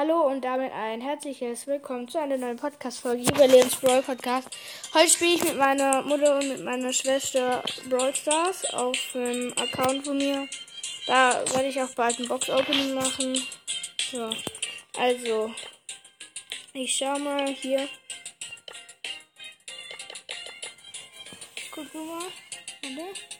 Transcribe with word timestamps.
Hallo 0.00 0.26
und 0.28 0.40
damit 0.40 0.72
ein 0.72 1.02
herzliches 1.02 1.66
Willkommen 1.66 2.08
zu 2.08 2.18
einer 2.18 2.38
neuen 2.38 2.56
Podcast-Folge 2.56 3.20
hier 3.20 3.34
bei 3.34 3.46
Leons 3.46 3.76
Brawl 3.76 4.00
Podcast. 4.00 4.48
Heute 4.94 5.10
spiele 5.10 5.34
ich 5.34 5.44
mit 5.44 5.58
meiner 5.58 6.00
Mutter 6.00 6.38
und 6.38 6.48
mit 6.48 6.64
meiner 6.64 6.90
Schwester 6.90 7.62
Brawl 7.90 8.14
Stars 8.14 8.64
auf 8.72 8.96
dem 9.12 9.52
Account 9.58 10.06
von 10.06 10.16
mir. 10.16 10.48
Da 11.06 11.44
werde 11.52 11.68
ich 11.68 11.82
auch 11.82 11.94
bald 11.94 12.18
ein 12.18 12.28
Box-Opening 12.28 12.94
machen. 12.94 13.42
So, 14.10 14.30
also, 14.98 15.54
ich 16.72 16.96
schau 16.96 17.18
mal 17.18 17.48
hier. 17.48 17.86
Guck 21.74 21.94
mal. 21.94 22.22
Warte. 22.82 23.39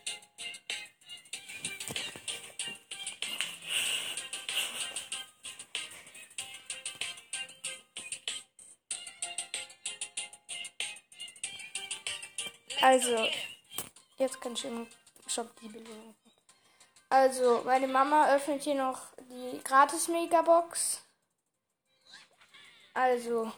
Also, 12.90 13.24
jetzt 14.18 14.40
kann 14.40 14.54
ich 14.54 14.64
im 14.64 14.84
Shop 15.24 15.48
die 15.60 15.68
Belohnung. 15.68 16.16
Also, 17.08 17.62
meine 17.64 17.86
Mama 17.86 18.34
öffnet 18.34 18.64
hier 18.64 18.74
noch 18.74 18.98
die 19.30 19.60
gratis 19.62 20.08
Megabox. 20.08 21.00
Also, 22.92 23.52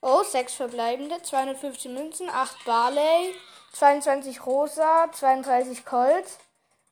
oh, 0.00 0.22
6 0.22 0.54
verbleibende, 0.54 1.20
250 1.20 1.90
Münzen, 1.90 2.30
8 2.30 2.64
Barley, 2.64 3.34
22 3.72 4.46
Rosa, 4.46 5.10
32 5.10 5.84
Colt, 5.84 6.38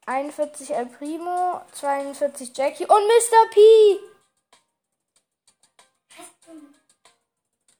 41 0.07 0.73
El 0.73 0.87
Primo, 0.87 1.65
42 1.71 2.51
Jackie 2.57 2.85
und 2.85 3.07
Mr. 3.07 3.51
P. 3.53 4.01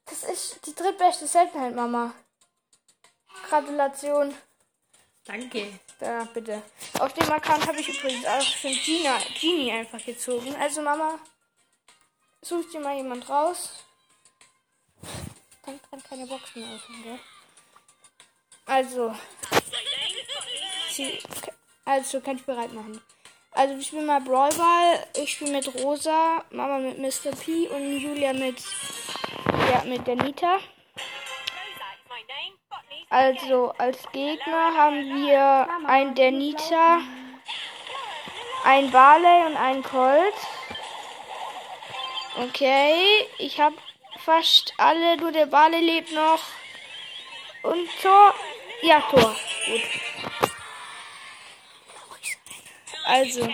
Das 0.05 0.23
ist 0.23 0.65
die 0.65 0.77
drittbeste 0.77 1.27
Seltenheit, 1.27 1.75
Mama. 1.75 2.15
Gratulation. 3.49 4.35
Danke. 5.25 5.81
Da, 5.99 6.25
bitte. 6.33 6.63
Auf 7.01 7.13
dem 7.15 7.31
Account 7.31 7.67
habe 7.67 7.81
ich 7.81 7.89
übrigens 7.89 8.25
auch 8.27 8.43
schon 8.43 8.73
Gina, 8.73 9.19
Genie 9.41 9.73
einfach 9.73 10.05
gezogen. 10.05 10.55
Also 10.57 10.83
Mama, 10.83 11.19
such 12.43 12.71
dir 12.71 12.81
mal 12.81 12.97
jemand 12.97 13.29
raus. 13.29 13.85
Dann 15.65 15.81
kann 15.91 16.03
keine 16.03 16.27
Boxen 16.27 16.63
mehr 16.63 16.77
öffnen, 16.77 17.03
gell? 17.03 17.19
Also. 18.67 19.15
Sie, 20.91 21.19
also, 21.85 22.21
kann 22.21 22.37
ich 22.37 22.45
bereit 22.45 22.73
machen. 22.73 23.01
Also, 23.51 23.75
ich 23.75 23.87
spiele 23.89 24.03
mal 24.03 24.21
Brawlball. 24.21 25.07
Ich 25.17 25.33
spiele 25.33 25.53
mit 25.53 25.75
Rosa, 25.83 26.45
Mama 26.51 26.79
mit 26.79 26.99
Mr. 26.99 27.33
P 27.33 27.69
und 27.69 28.01
Julia 28.01 28.33
mit, 28.33 28.63
ja, 29.73 29.83
mit 29.85 30.07
der 30.07 30.17
Nita. 30.17 30.59
Also 33.09 33.73
als 33.79 33.99
Gegner 34.11 34.77
haben 34.77 35.27
wir 35.27 35.69
ein 35.87 36.15
Denita, 36.15 37.01
ein 38.65 38.91
Barley 38.91 39.47
und 39.47 39.57
ein 39.57 39.83
Colt. 39.83 40.35
Okay, 42.37 43.29
ich 43.39 43.61
habe 43.61 43.77
fast 44.25 44.75
alle, 44.77 45.17
nur 45.19 45.31
der 45.31 45.47
Barley 45.47 45.81
lebt 45.81 46.13
noch. 46.13 46.41
Und 47.63 47.89
Tor. 48.03 48.35
Ja, 48.83 49.01
Tor. 49.01 49.37
Gut. 49.67 49.83
Also. 53.05 53.49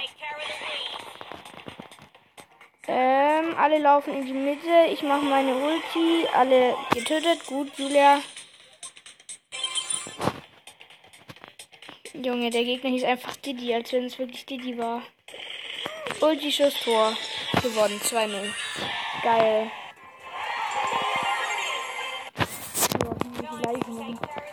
Ähm, 2.88 3.56
alle 3.56 3.78
laufen 3.78 4.14
in 4.14 4.26
die 4.26 4.32
Mitte. 4.32 4.86
Ich 4.90 5.02
mache 5.02 5.24
meine 5.24 5.54
Ulti. 5.54 6.26
Alle 6.34 6.74
getötet. 6.92 7.46
Gut, 7.46 7.70
Julia. 7.78 8.20
Junge, 12.14 12.50
der 12.50 12.64
Gegner 12.64 12.90
hieß 12.90 13.04
einfach 13.04 13.36
Diddy, 13.36 13.72
als 13.74 13.92
wenn 13.92 14.04
es 14.04 14.18
wirklich 14.18 14.44
Diddy 14.44 14.76
war. 14.76 15.02
Ulti-Schuss 16.20 16.74
Tor. 16.84 17.16
Gewonnen. 17.62 17.98
2-0. 18.00 18.50
Geil. 19.22 19.70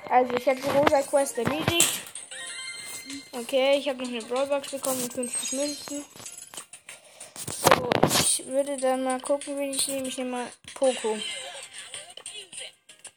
Also, 0.10 0.36
ich 0.36 0.48
habe 0.48 0.60
die 0.60 0.70
rosa 0.70 1.02
Quest 1.02 1.38
erledigt. 1.38 2.02
Okay, 3.32 3.78
ich 3.78 3.88
habe 3.90 4.04
noch 4.04 4.10
eine 4.10 4.22
Brawlbox 4.22 4.72
bekommen 4.72 5.02
mit 5.02 5.14
50 5.14 5.52
Münzen. 5.54 6.06
So, 7.52 7.90
ich 8.08 8.48
würde 8.48 8.78
dann 8.78 9.04
mal 9.04 9.20
gucken, 9.20 9.58
wen 9.58 9.72
ich 9.72 9.88
nehme. 9.88 10.08
Ich 10.08 10.18
nehme 10.18 10.32
mal 10.32 10.48
Poco. 10.74 11.18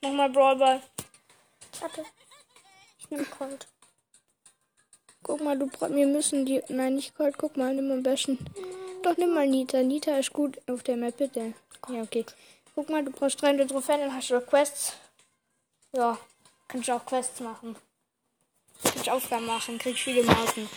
Nochmal 0.02 0.30
Brawlball. 0.30 0.82
Warte. 1.80 2.04
Ich 2.98 3.10
nehme 3.10 3.24
Colt. 3.24 3.66
Guck 5.22 5.40
mal, 5.40 5.56
du 5.58 5.70
wir 5.88 6.06
müssen 6.06 6.44
die. 6.44 6.62
Nein, 6.68 6.96
nicht 6.96 7.14
Colt, 7.14 7.36
guck 7.38 7.56
mal, 7.56 7.74
nimm 7.74 7.90
am 7.90 8.02
besten. 8.02 8.38
Doch, 9.02 9.16
nimm 9.16 9.34
mal 9.34 9.46
Nita. 9.46 9.82
Nita 9.82 10.16
ist 10.16 10.32
gut 10.32 10.58
auf 10.68 10.82
der 10.82 10.96
Map, 10.96 11.16
bitte. 11.16 11.54
Ja, 11.88 12.02
okay. 12.02 12.24
Guck 12.74 12.88
mal, 12.88 13.04
du 13.04 13.10
brauchst 13.10 13.40
300 13.40 13.70
Trophäen, 13.70 14.00
dann 14.00 14.14
hast 14.14 14.30
du 14.30 14.36
auch 14.36 14.46
Quests. 14.46 14.94
Ja, 15.94 16.18
kannst 16.68 16.88
du 16.88 16.92
auch 16.92 17.04
Quests 17.04 17.40
machen. 17.40 17.76
Kannst 18.82 19.10
Aufgaben 19.10 19.46
machen, 19.46 19.78
kriegst 19.78 20.02
viele 20.02 20.24
Marken. 20.24 20.68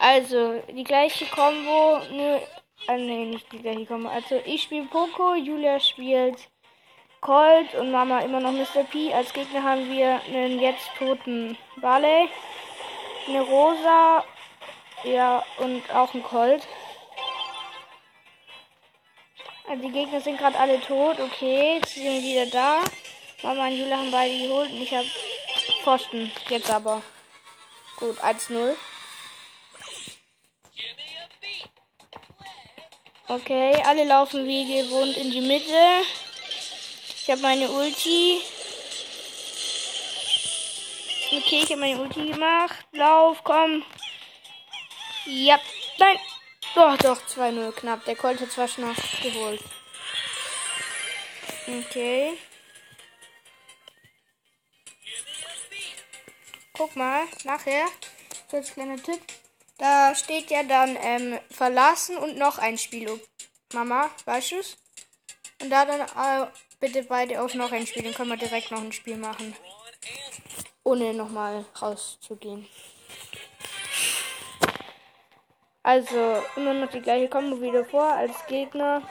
Also, 0.00 0.62
die 0.68 0.84
gleiche 0.84 1.26
Combo, 1.26 2.00
nur. 2.10 2.42
Ah, 2.86 2.96
nee, 2.96 3.26
nicht 3.26 3.50
die 3.52 3.58
gleiche 3.58 3.86
Combo. 3.86 4.08
Also, 4.08 4.36
ich 4.44 4.62
spiele 4.62 4.86
Poco, 4.86 5.34
Julia 5.34 5.80
spielt 5.80 6.36
Colt 7.20 7.74
und 7.74 7.90
Mama 7.90 8.20
immer 8.20 8.40
noch 8.40 8.52
Mr. 8.52 8.84
P. 8.84 9.14
Als 9.14 9.32
Gegner 9.32 9.62
haben 9.62 9.90
wir 9.90 10.20
einen 10.24 10.60
jetzt 10.60 10.90
toten 10.98 11.56
Barley 11.80 12.28
eine 13.26 13.42
Rosa, 13.42 14.24
ja, 15.04 15.44
und 15.58 15.90
auch 15.92 16.12
ein 16.14 16.22
Colt. 16.22 16.66
Also 19.68 19.82
die 19.82 19.92
Gegner 19.92 20.20
sind 20.20 20.38
gerade 20.38 20.58
alle 20.58 20.80
tot. 20.80 21.18
Okay, 21.20 21.80
sie 21.86 22.02
sind 22.02 22.22
wieder 22.22 22.46
da. 22.46 22.80
Mama 23.42 23.66
und 23.66 23.78
Jule 23.78 23.96
haben 23.96 24.10
beide 24.10 24.46
geholt 24.46 24.70
und 24.70 24.82
ich 24.82 24.94
habe 24.94 25.06
Pfosten. 25.82 26.30
Jetzt 26.48 26.70
aber. 26.70 27.02
Gut, 27.96 28.18
1-0. 28.22 28.74
Okay, 33.28 33.82
alle 33.86 34.04
laufen 34.04 34.46
wie 34.46 34.82
gewohnt 34.82 35.16
in 35.16 35.30
die 35.30 35.40
Mitte. 35.40 36.02
Ich 37.16 37.30
habe 37.30 37.40
meine 37.40 37.70
Ulti. 37.70 38.40
Okay, 41.30 41.62
ich 41.62 41.70
habe 41.70 41.80
meine 41.80 42.00
Ulti 42.00 42.30
gemacht. 42.30 42.86
Lauf, 42.92 43.42
komm. 43.42 43.82
Ja, 45.26 45.58
nein. 45.98 46.18
Doch, 46.74 46.96
doch, 46.98 47.20
2-0 47.26 47.72
knapp. 47.72 48.04
Der 48.04 48.14
Colt 48.14 48.40
hat 48.40 48.50
zwar 48.50 48.68
schon 48.68 48.84
geholt. 49.22 49.60
Okay. 51.66 52.36
Guck 56.74 56.94
mal, 56.96 57.22
nachher, 57.44 57.86
so 58.50 58.58
als 58.58 58.74
kleiner 58.74 59.02
Tipp, 59.02 59.20
da 59.78 60.14
steht 60.14 60.50
ja 60.50 60.62
dann 60.62 60.98
ähm, 61.00 61.38
verlassen 61.50 62.18
und 62.18 62.36
noch 62.36 62.58
ein 62.58 62.76
Spiel. 62.76 63.20
Mama, 63.72 64.10
weißt 64.26 64.52
du's? 64.52 64.76
Und 65.62 65.70
da 65.70 65.84
dann 65.84 66.00
äh, 66.00 66.50
bitte 66.80 67.04
beide 67.04 67.40
auf 67.40 67.54
noch 67.54 67.72
ein 67.72 67.86
Spiel, 67.86 68.02
dann 68.02 68.14
können 68.14 68.30
wir 68.30 68.36
direkt 68.36 68.70
noch 68.72 68.82
ein 68.82 68.92
Spiel 68.92 69.16
machen 69.16 69.54
ohne 70.84 71.14
nochmal 71.14 71.64
rauszugehen. 71.80 72.68
Also 75.82 76.42
immer 76.56 76.72
noch 76.74 76.90
die 76.90 77.00
gleiche 77.00 77.28
Kombo 77.28 77.60
wieder 77.60 77.84
vor 77.84 78.04
als 78.04 78.46
Gegner. 78.46 79.02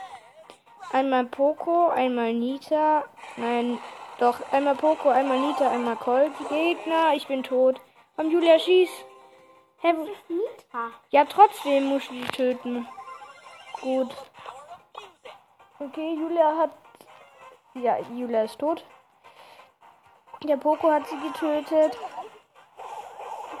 Einmal 0.92 1.24
Poco, 1.26 1.88
einmal 1.88 2.32
Nita. 2.32 3.04
Nein, 3.36 3.78
doch, 4.18 4.40
einmal 4.52 4.74
Poco, 4.76 5.08
einmal 5.08 5.38
Nita, 5.38 5.70
einmal 5.70 5.96
Colt. 5.96 6.32
Gegner, 6.48 7.14
ich 7.14 7.26
bin 7.26 7.42
tot. 7.42 7.80
Komm, 8.16 8.30
Julia, 8.30 8.58
schieß. 8.58 8.90
Hä? 9.78 9.92
Nita. 9.92 10.90
Ja, 11.10 11.24
trotzdem 11.24 11.86
muss 11.86 12.02
ich 12.04 12.10
die 12.10 12.26
töten. 12.28 12.88
Gut. 13.80 14.10
Okay, 15.78 16.14
Julia 16.14 16.56
hat. 16.56 16.70
Ja, 17.74 17.98
Julia 18.16 18.44
ist 18.44 18.58
tot. 18.58 18.84
Der 20.44 20.58
Poco 20.58 20.90
hat 20.90 21.08
sie 21.08 21.16
getötet. 21.16 21.98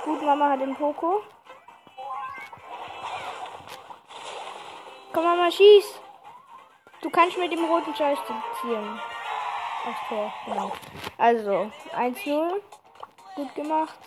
Gut, 0.04 0.22
Mama 0.22 0.50
hat 0.50 0.60
den 0.60 0.76
Poco. 0.76 1.22
Komm, 5.10 5.24
Mama, 5.24 5.50
schieß. 5.50 5.98
Du 7.00 7.08
kannst 7.08 7.38
mit 7.38 7.52
dem 7.52 7.64
roten 7.64 7.94
Joystick 7.94 8.36
zielen. 8.60 9.00
Aufs 9.86 10.08
Tor, 10.10 10.32
genau. 10.44 10.72
Also, 11.16 11.70
1-0. 11.96 12.60
Gut 13.34 13.54
gemacht. 13.54 13.98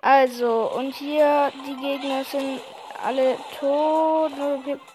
Also, 0.00 0.72
und 0.74 0.92
hier, 0.94 1.52
die 1.64 1.76
Gegner 1.76 2.24
sind 2.24 2.60
alle 3.04 3.36
tot. 3.60 4.32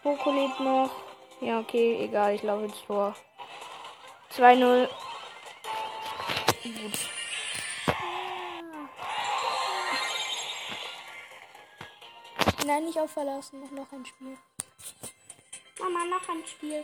Poco 0.03 0.31
lebt 0.31 0.59
noch. 0.59 0.89
Ja, 1.39 1.59
okay, 1.59 1.97
egal, 2.01 2.35
ich 2.35 2.43
laufe 2.43 2.65
ins 2.65 2.85
Tor. 2.85 3.15
2-0. 4.33 4.89
Nein, 12.67 12.83
nicht 12.83 12.99
auf 12.99 13.11
verlassen. 13.11 13.61
Noch, 13.61 13.71
noch 13.71 13.91
ein 13.93 14.05
Spiel. 14.05 14.37
Mama, 15.79 16.03
noch 16.03 16.27
ein 16.27 16.45
Spiel. 16.45 16.83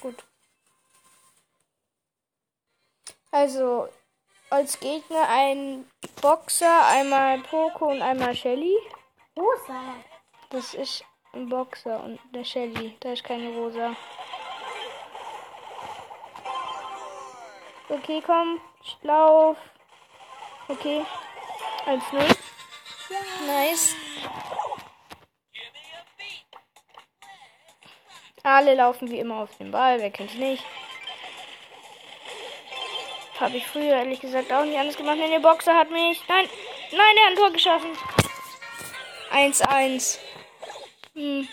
Gut. 0.00 0.24
Also, 3.30 3.90
als 4.48 4.80
Gegner 4.80 5.28
ein 5.28 5.90
Boxer, 6.22 6.86
einmal 6.86 7.40
Poco 7.40 7.90
und 7.90 8.00
einmal 8.00 8.34
Shelly. 8.34 8.78
Rosa. 9.36 9.96
Das 10.48 10.72
ist 10.72 11.04
ein 11.34 11.50
Boxer 11.50 12.02
und 12.02 12.18
der 12.34 12.44
Shelly. 12.44 12.96
Da 13.00 13.12
ist 13.12 13.24
keine 13.24 13.54
Rosa. 13.54 13.94
Okay, 17.90 18.22
komm. 18.24 18.58
Lauf. 19.02 19.56
Okay. 20.68 21.04
1-0. 21.86 22.36
Nice. 23.46 23.94
Alle 28.42 28.74
laufen 28.74 29.10
wie 29.10 29.18
immer 29.18 29.42
auf 29.42 29.56
den 29.56 29.70
Ball. 29.70 30.00
Wer 30.00 30.10
kennt's 30.10 30.34
nicht? 30.34 30.64
Habe 33.38 33.56
ich 33.56 33.66
früher 33.66 33.96
ehrlich 33.96 34.20
gesagt 34.20 34.52
auch 34.52 34.64
nicht 34.64 34.78
anders 34.78 34.96
gemacht. 34.96 35.18
Denn 35.18 35.30
der 35.30 35.40
Boxer 35.40 35.74
hat 35.74 35.90
mich. 35.90 36.22
Nein, 36.28 36.48
nein, 36.92 37.16
der 37.16 37.24
hat 37.24 37.30
ein 37.30 37.36
Tor 37.36 37.50
geschossen. 37.50 37.90
1-1. 39.32 40.18
Hm. 41.14 41.48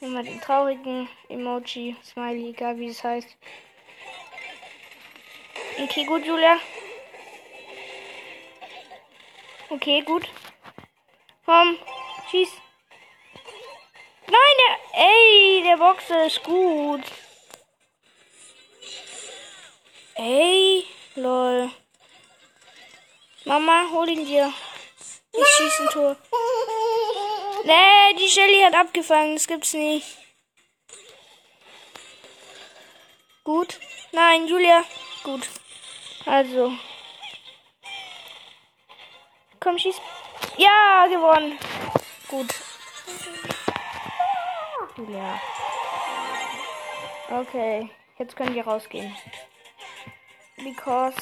Wir 0.00 0.22
den 0.22 0.40
traurigen 0.40 1.08
Emoji, 1.28 1.96
Smiley, 2.04 2.50
egal 2.50 2.78
wie 2.78 2.88
es 2.88 3.02
heißt. 3.02 3.28
Okay, 5.78 6.04
gut, 6.04 6.24
Julia. 6.24 6.58
Okay, 9.68 10.00
gut. 10.02 10.26
Komm, 11.44 11.78
schieß. 12.30 12.48
Nein, 14.26 14.56
der. 14.62 15.02
Ey, 15.04 15.62
der 15.64 15.76
Boxer 15.76 16.26
ist 16.26 16.42
gut. 16.42 17.02
Ey, 20.14 20.86
lol. 21.14 21.70
Mama, 23.44 23.86
hol 23.92 24.08
ihn 24.08 24.24
dir. 24.24 24.52
Ich 25.32 25.46
schieße 25.46 25.82
ein 25.82 25.88
Tor. 25.90 26.16
Nee, 27.64 28.14
die 28.18 28.30
Shelly 28.30 28.62
hat 28.62 28.74
abgefangen. 28.74 29.34
Das 29.34 29.46
gibt's 29.46 29.74
nicht. 29.74 30.06
Gut. 33.44 33.78
Nein, 34.12 34.48
Julia. 34.48 34.82
Gut. 35.22 35.48
Also. 36.26 36.72
Komm, 39.60 39.78
schieß. 39.78 39.96
Ja, 40.58 41.06
gewonnen. 41.08 41.58
Gut. 42.28 42.52
Julia. 44.96 45.40
Okay. 47.30 47.90
Jetzt 48.18 48.34
können 48.34 48.54
wir 48.54 48.64
rausgehen. 48.66 49.16
Because 50.56 51.16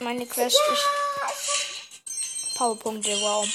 meine 0.00 0.26
Quest 0.26 0.60
ist 0.72 0.88
Powerpunkte, 2.56 3.10
wow. 3.20 3.48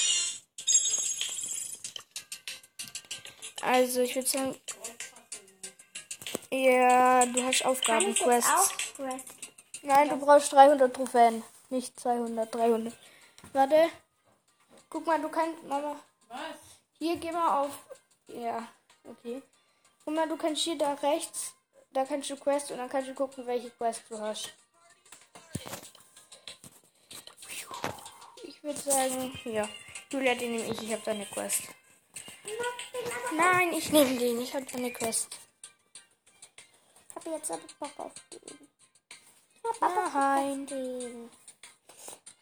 Also, 3.62 4.00
ich 4.00 4.14
würde 4.14 4.28
sagen. 4.28 4.60
Ja, 6.50 7.26
du 7.26 7.44
hast 7.44 7.64
Aufgabenquests. 7.64 8.89
Nein, 9.82 10.08
du 10.08 10.16
brauchst 10.16 10.52
300 10.52 10.94
Trophäen. 10.94 11.42
Nicht 11.70 11.98
200, 11.98 12.54
300. 12.54 12.94
Warte. 13.52 13.88
Guck 14.88 15.06
mal, 15.06 15.20
du 15.20 15.28
kannst. 15.28 15.62
Mama. 15.64 15.96
Was? 16.28 16.38
Hier, 16.98 17.16
geh 17.16 17.32
mal 17.32 17.60
auf. 17.60 17.78
Ja, 18.28 18.66
okay. 19.04 19.42
Guck 20.04 20.14
mal, 20.14 20.28
du 20.28 20.36
kannst 20.36 20.62
hier 20.62 20.76
da 20.76 20.94
rechts. 20.94 21.54
Da 21.92 22.04
kannst 22.04 22.30
du 22.30 22.36
Quest 22.36 22.70
und 22.70 22.78
dann 22.78 22.88
kannst 22.88 23.08
du 23.08 23.14
gucken, 23.14 23.46
welche 23.46 23.70
Quest 23.70 24.02
du 24.08 24.18
hast. 24.20 24.52
Ich 28.42 28.62
würde 28.62 28.78
sagen, 28.78 29.38
ja. 29.44 29.68
Julia, 30.10 30.34
den 30.34 30.56
nehme 30.56 30.72
ich. 30.72 30.82
Ich 30.82 30.92
habe 30.92 31.02
deine 31.04 31.26
Quest. 31.26 31.62
Nein, 33.34 33.72
ich 33.72 33.90
nehme 33.90 34.18
den. 34.18 34.40
Ich 34.40 34.54
habe 34.54 34.66
deine 34.66 34.92
Quest. 34.92 35.28
Ich 37.08 37.16
habe 37.16 37.30
jetzt 37.30 37.50
aber 37.50 37.62
Bock 37.78 37.98
auf 37.98 38.12
den. 38.32 38.69
Nein. 39.80 41.30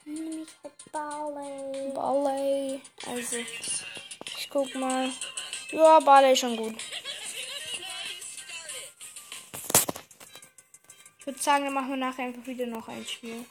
Nämlich 0.04 0.48
mit 0.62 0.92
Barley. 0.92 1.92
Barley. 1.94 2.80
Also, 3.06 3.36
ich 3.36 4.48
guck 4.50 4.74
mal. 4.74 5.10
Ja, 5.70 6.00
Barley 6.00 6.32
ist 6.32 6.40
schon 6.40 6.56
gut. 6.56 6.76
Ich 11.18 11.26
würde 11.26 11.38
sagen, 11.40 11.64
dann 11.64 11.74
machen 11.74 11.90
wir 11.90 11.96
nachher 11.96 12.24
einfach 12.24 12.46
wieder 12.46 12.66
noch 12.66 12.88
ein 12.88 13.06
Spiel. 13.06 13.44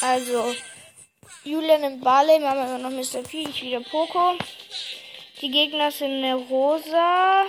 Also, 0.00 0.54
Julia 1.44 1.78
nimmt 1.78 2.02
Barley, 2.04 2.38
Mama 2.38 2.64
immer 2.64 2.78
noch 2.78 2.90
Mr. 2.90 3.22
P, 3.22 3.40
ich 3.42 3.62
wieder 3.62 3.80
Poco. 3.80 4.36
Die 5.40 5.50
Gegner 5.50 5.90
sind 5.90 6.24
eine 6.24 6.36
Rosa, 6.36 7.44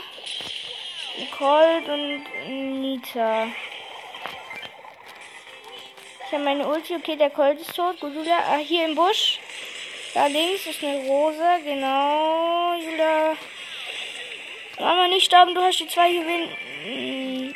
Colt 1.38 1.88
und 1.88 2.81
Nita. 2.81 3.45
Ich 6.25 6.31
habe 6.31 6.44
meine 6.44 6.68
Ulti, 6.68 6.95
okay, 6.95 7.15
der 7.15 7.30
Colt 7.30 7.60
ist 7.62 7.75
tot. 7.75 8.00
Gut, 8.00 8.15
Julia, 8.15 8.38
ah, 8.39 8.57
hier 8.57 8.86
im 8.86 8.95
Busch. 8.95 9.39
Da 10.15 10.25
links 10.25 10.65
ist 10.65 10.83
eine 10.83 11.06
Rosa, 11.07 11.57
genau. 11.57 12.74
Julia. 12.75 13.36
Mama, 14.80 15.07
nicht 15.07 15.25
sterben, 15.25 15.54
du 15.54 15.62
hast 15.62 15.80
die 15.80 15.88
zwei. 15.88 16.10
Hm, 16.10 17.54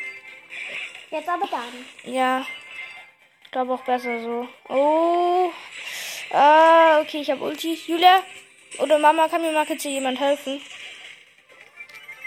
Jetzt 1.10 1.30
aber 1.30 1.48
dann. 1.48 2.14
Ja. 2.14 2.46
Ich 3.44 3.52
glaube 3.52 3.74
auch 3.74 3.84
besser 3.84 4.22
so. 4.22 4.48
Oh. 4.70 5.52
Ah, 6.32 7.00
okay, 7.00 7.22
ich 7.22 7.32
habe 7.32 7.44
Ulti. 7.44 7.74
Julia 7.88 8.22
oder 8.78 9.00
Mama, 9.00 9.28
kann 9.28 9.42
mir 9.42 9.52
mal 9.52 9.66
kurz 9.66 9.82
hier 9.82 9.94
jemand 9.94 10.20
helfen? 10.20 10.62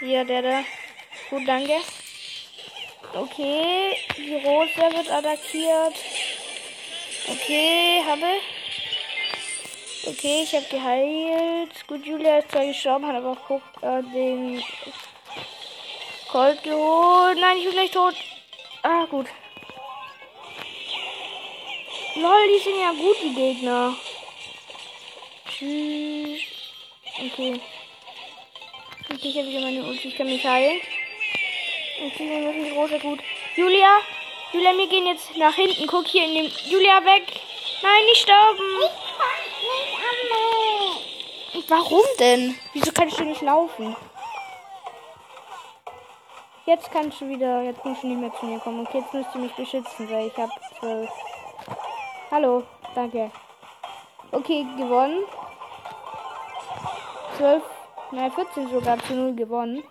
Hier, 0.01 0.25
der 0.25 0.43
da. 0.43 0.65
Gut, 1.31 1.47
danke. 1.47 1.81
Okay, 3.15 3.97
die 4.17 4.35
Rosa 4.35 4.93
wird 4.93 5.09
attackiert. 5.09 5.95
Okay, 7.29 8.03
habe. 8.05 8.41
Okay, 10.07 10.43
ich 10.43 10.55
habe 10.55 10.67
geheilt. 10.69 11.87
Gut, 11.87 12.05
Julia 12.05 12.39
ist 12.39 12.51
zwar 12.51 12.67
gestorben, 12.67 13.07
hat 13.07 13.15
aber 13.15 13.31
auch 13.31 13.83
äh, 13.83 14.03
den 14.13 14.61
Colt 16.29 16.63
geholt. 16.65 17.39
Nein, 17.41 17.59
ich 17.59 17.65
bin 17.65 17.73
gleich 17.75 17.91
tot. 17.93 18.15
Ah, 18.83 19.05
gut. 19.05 19.27
Lol, 22.17 22.49
die 22.49 22.65
sind 22.65 22.81
ja 22.81 22.91
gut, 22.91 23.17
die 23.23 23.35
Gegner. 23.35 23.97
Tschüss. 25.49 26.41
Okay. 27.19 27.61
Okay, 29.13 29.29
ich 29.29 29.39
habe 29.39 29.49
wieder 29.49 29.61
meine 29.61 29.85
Ulti. 29.85 30.09
Ich 30.09 30.17
kann 30.17 30.27
mich 30.27 30.45
heilen. 30.45 30.81
Okay, 32.03 32.31
wir 32.31 32.39
müssen 32.39 32.65
die 32.65 32.71
Rose 32.71 32.99
gut. 32.99 33.21
Julia, 33.57 33.99
Julia, 34.53 34.75
wir 34.75 34.89
gehen 34.89 35.07
jetzt 35.07 35.37
nach 35.37 35.55
hinten. 35.55 35.87
Guck 35.87 36.07
hier 36.07 36.25
in 36.25 36.35
dem. 36.35 36.53
Julia, 36.65 37.05
weg. 37.05 37.27
Nein, 37.83 38.05
nicht 38.07 38.23
sterben. 38.23 38.59
Warum 41.69 42.03
denn? 42.19 42.57
Wieso 42.73 42.91
kannst 42.93 43.21
du 43.21 43.25
nicht 43.25 43.43
laufen? 43.43 43.95
Jetzt 46.65 46.91
kannst 46.91 47.21
du 47.21 47.29
wieder. 47.29 47.63
Jetzt 47.63 47.85
musst 47.85 48.03
du 48.03 48.07
nicht 48.07 48.21
mehr 48.21 48.33
zu 48.41 48.47
mir 48.47 48.59
kommen. 48.61 48.87
Okay, 48.87 49.01
jetzt 49.01 49.13
müsst 49.13 49.35
du 49.35 49.39
mich 49.39 49.53
beschützen, 49.53 50.11
weil 50.11 50.29
ich 50.29 50.37
habe 50.39 50.53
zwölf. 50.79 51.11
Hallo, 52.31 52.63
danke. 52.95 53.31
Okay, 54.33 54.67
gewonnen. 54.79 55.25
12, 57.37 57.63
nein, 58.13 58.33
14 58.33 58.71
sogar 58.71 58.99
zu 59.05 59.13
0 59.13 59.35
gewonnen. 59.35 59.85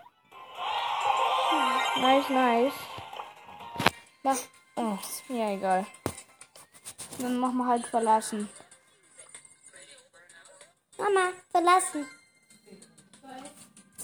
Nice, 1.97 2.29
nice. 2.29 2.73
Mach, 4.23 4.37
oh, 4.75 4.97
ja, 5.29 5.51
egal. 5.51 5.85
Dann 7.19 7.37
machen 7.37 7.57
wir 7.57 7.65
halt 7.65 7.85
verlassen. 7.87 8.49
Mama, 10.97 11.31
verlassen. 11.51 12.05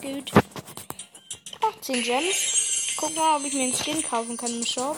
Gut. 0.01 0.32
18 1.62 2.04
Gems. 2.04 2.96
Guck 2.98 3.15
mal, 3.15 3.38
ob 3.38 3.46
ich 3.46 3.54
mir 3.54 3.63
einen 3.63 3.75
Skin 3.75 4.01
kaufen 4.01 4.38
kann 4.38 4.54
im 4.54 4.65
Shop. 4.65 4.98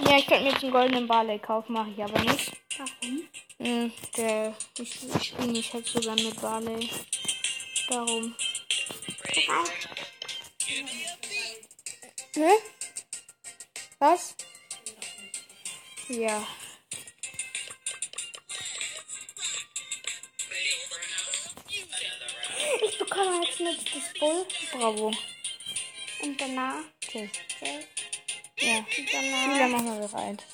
Ja, 0.00 0.18
ich 0.18 0.26
könnte 0.26 0.44
mir 0.44 0.50
jetzt 0.50 0.62
einen 0.62 0.72
goldenen 0.72 1.06
Barley 1.08 1.38
kaufen, 1.38 1.72
mache 1.72 1.90
ich 1.90 2.02
aber 2.02 2.20
nicht. 2.20 2.52
Warum? 2.78 3.28
Hm, 3.58 3.92
der, 4.16 4.54
ich, 4.78 5.08
ich 5.14 5.22
spiele 5.28 5.52
nicht 5.52 5.72
halt 5.72 5.86
so 5.86 6.00
gern 6.00 6.16
mit 6.16 6.40
Barley. 6.40 6.90
Darum. 7.88 8.34
Bereit? 9.22 9.83
Hä? 12.34 12.50
Was? 14.00 14.34
Ja. 16.08 16.42
Ich 22.82 22.98
bekomme 22.98 23.40
als 23.40 23.60
nächstes 23.60 24.02
Bull. 24.18 24.46
Bravo. 24.72 25.12
Und 26.22 26.40
danach. 26.40 26.82
Okay. 27.06 27.30
Jay. 27.60 27.86
Ja. 28.58 28.78
Und 28.78 28.96
Wieder 28.96 29.58
danach. 29.58 29.68
machen 29.68 30.00
wir 30.00 30.08
bereit. 30.08 30.44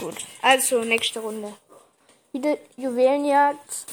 Gut. 0.00 0.16
Also, 0.42 0.84
nächste 0.84 1.20
Runde. 1.20 1.56
Wieder 2.32 2.56
Juwelenjagd. 2.76 3.86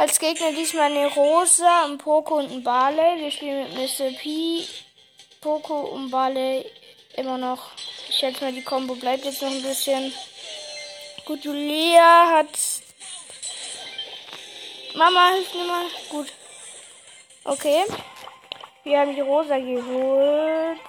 Als 0.00 0.18
Gegner 0.18 0.52
diesmal 0.52 0.90
eine 0.90 1.08
Rosa, 1.08 1.84
ein 1.84 1.98
Poco 1.98 2.36
und 2.36 2.50
ein 2.50 2.62
Barley. 2.62 3.20
Wir 3.20 3.30
spielen 3.30 3.68
mit 3.74 3.98
Mr. 3.98 4.08
P, 4.18 4.64
Poco 5.42 5.78
und 5.78 6.10
Barley 6.10 6.64
immer 7.16 7.36
noch. 7.36 7.72
Ich 8.08 8.16
schätze 8.16 8.44
mal, 8.44 8.52
die 8.54 8.64
Combo 8.64 8.94
bleibt 8.94 9.26
jetzt 9.26 9.42
noch 9.42 9.50
ein 9.50 9.60
bisschen. 9.60 10.10
Gut, 11.26 11.44
Julia 11.44 12.30
hat. 12.30 12.48
Mama, 14.94 15.32
hilf 15.34 15.52
mir 15.52 15.64
mal. 15.64 15.84
Gut. 16.08 16.32
Okay. 17.44 17.84
Wir 18.84 19.00
haben 19.00 19.14
die 19.14 19.20
Rosa 19.20 19.58
geholt. 19.58 20.80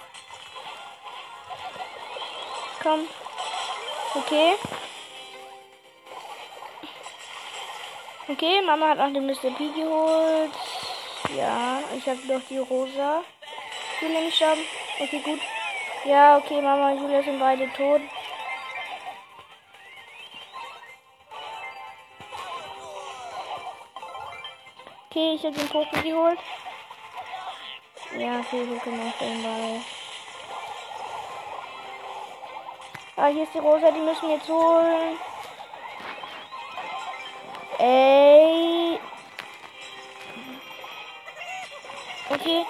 Komm. 2.82 3.06
Okay. 4.14 4.54
Okay, 8.32 8.62
Mama 8.64 8.88
hat 8.88 8.98
auch 8.98 9.12
den 9.12 9.26
Mr. 9.26 9.50
P 9.58 9.68
geholt. 9.76 10.52
Ja, 11.36 11.80
ich 11.94 12.06
habe 12.06 12.18
doch 12.26 12.40
die 12.48 12.56
Rosa. 12.56 13.22
Julia 14.00 14.20
nicht 14.20 14.36
sterben. 14.36 14.62
Okay, 14.98 15.18
gut. 15.18 15.40
Ja, 16.06 16.38
okay, 16.38 16.62
Mama 16.62 16.92
und 16.92 17.02
Julia 17.02 17.22
sind 17.22 17.38
beide 17.38 17.70
tot. 17.74 18.00
Okay, 25.10 25.34
ich 25.34 25.44
habe 25.44 25.54
den 25.54 25.68
Pokémon 25.68 26.02
geholt. 26.02 26.38
Ja, 28.18 28.40
okay, 28.40 28.66
wir 28.66 28.78
können 28.78 29.12
auch 29.12 29.18
den 29.18 29.42
Ball. 29.42 29.80
Ah, 33.16 33.26
hier 33.26 33.42
ist 33.42 33.52
die 33.52 33.58
Rosa, 33.58 33.90
die 33.90 34.00
müssen 34.00 34.28
wir 34.28 34.36
jetzt 34.36 34.48
holen. 34.48 35.18
Ey. 37.82 38.96
Okay. 42.30 42.64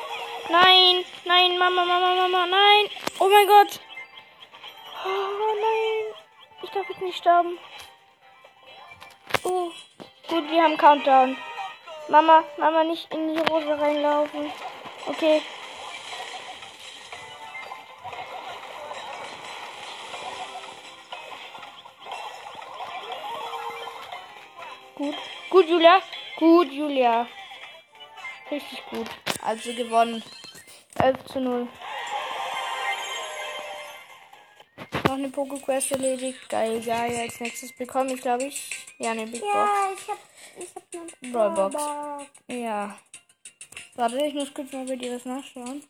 Nein, 0.49 1.05
nein, 1.27 1.59
Mama, 1.59 1.85
Mama, 1.85 2.15
Mama, 2.15 2.47
nein. 2.47 2.89
Oh 3.19 3.29
mein 3.29 3.47
Gott. 3.47 3.79
Oh 5.05 5.53
nein. 5.61 6.15
Ich 6.63 6.71
darf 6.71 6.89
jetzt 6.89 7.03
nicht 7.03 7.19
sterben. 7.19 7.59
Oh. 9.45 9.71
Gut, 10.29 10.51
wir 10.51 10.63
haben 10.63 10.79
Countdown. 10.79 11.37
Mama, 12.09 12.45
Mama, 12.57 12.83
nicht 12.85 13.13
in 13.13 13.35
die 13.35 13.41
Rose 13.41 13.79
reinlaufen. 13.79 14.51
Okay. 15.09 15.43
Gut. 25.03 25.17
Gut, 25.51 25.69
Julia. 25.69 26.01
Gut, 26.37 26.71
Julia. 26.71 27.27
Richtig 28.49 28.87
gut. 28.89 29.11
Also 29.43 29.75
gewonnen. 29.75 30.23
11 30.97 31.25
zu 31.25 31.41
0. 31.41 31.67
Noch 35.05 35.15
eine 35.15 35.27
Pokéquest 35.27 35.91
erledigt. 35.91 36.49
Geil, 36.49 36.81
geil. 36.81 37.17
Als 37.21 37.41
nächstes 37.41 37.73
bekomme 37.73 38.15
ich, 38.15 38.21
glaube 38.21 38.45
ich. 38.45 38.71
Ja, 38.99 39.11
eine 39.11 39.27
Big 39.27 39.41
Box. 39.41 39.53
Ja, 39.53 39.91
ich 39.93 40.09
hab, 40.09 40.19
ich 40.57 41.01
hab 41.01 41.07
eine 41.21 41.33
Brawlbox. 41.33 41.83
Ja. 42.47 42.97
Warte, 43.97 44.25
ich 44.25 44.35
muss 44.35 44.55
kurz 44.55 44.71
mal 44.71 44.87
bei 44.87 44.95
dir 44.95 45.17
was 45.17 45.25
nachschauen. 45.25 45.83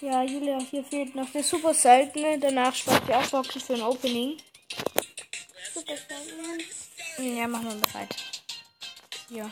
Ja, 0.00 0.22
Julia, 0.22 0.58
hier 0.60 0.82
fehlt 0.82 1.14
noch 1.14 1.30
der 1.30 1.42
super 1.42 1.74
seltene. 1.74 2.38
Danach 2.38 2.74
spart 2.74 3.06
ihr 3.06 3.18
auch 3.18 3.26
Boxen 3.26 3.60
für 3.60 3.74
ein 3.74 3.82
Opening. 3.82 4.38
Super 5.88 6.20
selten. 6.22 7.36
Ja, 7.36 7.48
machen 7.48 7.68
wir 7.68 7.88
bereit. 7.88 8.14
Ja. 9.30 9.50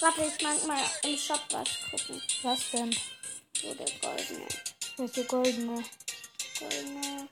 Warte, 0.00 0.24
ich 0.24 0.42
mag 0.42 0.66
mal 0.66 0.82
im 1.04 1.16
Shop 1.16 1.40
was 1.50 1.68
gucken. 1.90 2.22
Was 2.42 2.70
denn? 2.72 2.96
Wo 3.62 3.74
der 3.74 3.90
goldene. 4.00 4.48
Das 4.96 5.06
ist 5.06 5.16
der 5.16 5.24
goldene. 5.24 5.84
Goldene. 6.58 7.28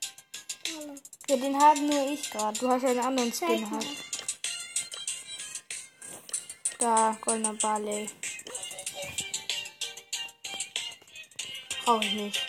Hallo. 0.68 0.94
Ja, 1.28 1.37
den 1.37 1.58
haben 1.61 1.87
nur 1.87 2.12
ich 2.12 2.30
gerade. 2.30 2.58
Du 2.58 2.68
hast 2.68 2.82
ja 2.82 2.90
einen 2.90 3.00
anderen 3.00 3.32
Zeig 3.32 3.49
Skin 3.49 3.70
mal. 3.70 3.80
halt. 3.80 3.88
Da, 6.78 7.18
goldener 7.20 7.54
Barley. 7.54 8.08
Brauche 11.85 12.04
ich 12.04 12.12
nicht. 12.12 12.40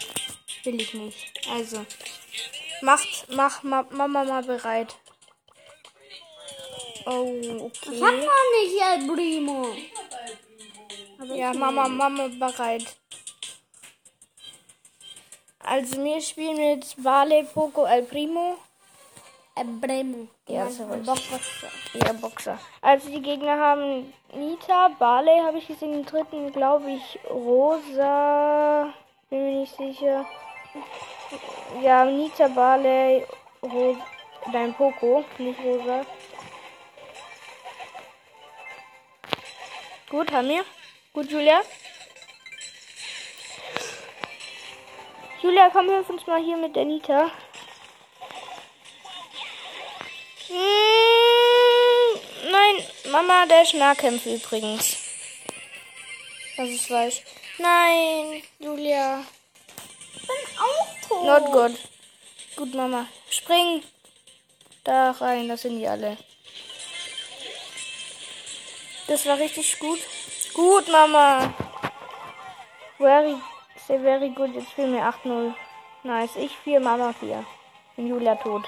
Will 0.64 0.82
ich 0.82 0.94
nicht. 0.94 1.48
Also. 1.50 1.86
Macht, 2.82 3.26
mach 3.30 3.64
ma, 3.64 3.86
Mama 3.90 4.24
mal 4.24 4.44
bereit. 4.44 4.96
Oh, 7.06 7.72
Ich 7.92 8.02
hab 8.02 8.14
okay. 8.14 8.26
noch 8.26 8.46
nicht 8.56 8.82
El 8.82 9.16
Primo. 9.16 9.68
Ja, 11.36 11.54
Mama. 11.54 11.88
Mama 11.88 12.28
bereit. 12.28 12.86
Also 15.60 16.04
wir 16.04 16.22
spielen 16.22 16.58
mit 16.58 16.96
Barley, 17.04 17.44
Poco, 17.44 17.86
El 17.86 18.04
Primo. 18.04 18.58
El 19.56 19.68
Primo. 19.82 20.28
Ja, 20.48 20.70
so. 20.70 20.86
Boxer. 20.86 21.40
Ja, 21.94 22.14
Boxer. 22.14 22.60
Also 22.82 23.10
die 23.10 23.22
Gegner 23.22 23.58
haben 23.58 24.14
Nita, 24.34 24.88
Barley 25.00 25.40
habe 25.46 25.58
ich 25.58 25.68
gesehen, 25.68 25.92
den 25.92 26.06
dritten 26.06 26.52
glaube 26.54 26.92
ich 26.92 27.20
Rosa, 27.30 28.94
bin 29.30 29.44
mir 29.44 29.60
nicht 29.62 29.76
sicher. 29.76 30.26
Ja, 31.82 32.06
Nita, 32.06 32.48
Barley, 32.48 33.26
Ro 33.62 33.98
dein 34.52 34.74
Poco, 34.74 35.24
nicht 35.38 35.60
Rosa. 35.60 36.06
Gut, 40.10 40.32
haben 40.32 40.50
wir. 40.50 40.66
Gut, 41.14 41.30
Julia. 41.32 41.62
Julia, 45.42 45.70
komm, 45.70 45.90
hilf 45.90 46.10
uns 46.10 46.26
mal 46.26 46.44
hier 46.44 46.58
mit 46.58 46.76
der 46.76 46.86
Nita. 46.86 47.32
Mm, 50.50 50.92
Nein, 52.52 52.84
Mama, 53.12 53.46
der 53.46 53.62
ist 53.62 53.76
Nahkämpfer 53.76 54.32
übrigens. 54.32 54.98
Das 56.58 56.70
ist 56.70 56.90
weiß. 56.90 57.22
Nein, 57.60 58.42
Julia. 58.58 59.24
Ich 60.22 60.28
bin 60.28 60.36
auch 60.60 61.08
tot. 61.08 61.26
Not 61.26 61.52
good. 61.52 61.80
Gut, 62.56 62.74
Mama. 62.74 63.08
Spring. 63.30 63.84
Da 64.84 65.12
rein, 65.12 65.48
das 65.48 65.62
sind 65.62 65.80
die 65.80 65.88
alle. 65.88 66.18
Das 69.08 69.26
war 69.26 69.38
richtig 69.38 69.80
gut. 69.80 70.00
Gut, 70.54 70.88
Mama. 70.88 71.54
Very, 72.98 73.36
sehr 73.88 74.00
very 74.02 74.30
good. 74.30 74.54
Jetzt 74.54 74.72
spielen 74.72 74.94
wir 74.94 75.04
8-0. 75.04 75.54
Nice. 76.04 76.36
Ich 76.36 76.56
4, 76.64 76.80
Mama 76.80 77.14
4. 77.14 77.46
Bin 77.96 78.08
Julia 78.08 78.36
tot. 78.36 78.66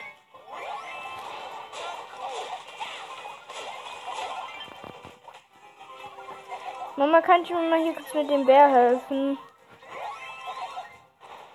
Mama, 6.95 7.21
kannst 7.21 7.49
du 7.49 7.55
mir 7.55 7.69
mal 7.69 7.81
hier 7.81 7.93
kurz 7.93 8.13
mit 8.13 8.29
dem 8.29 8.45
Bär 8.45 8.69
helfen? 8.69 9.37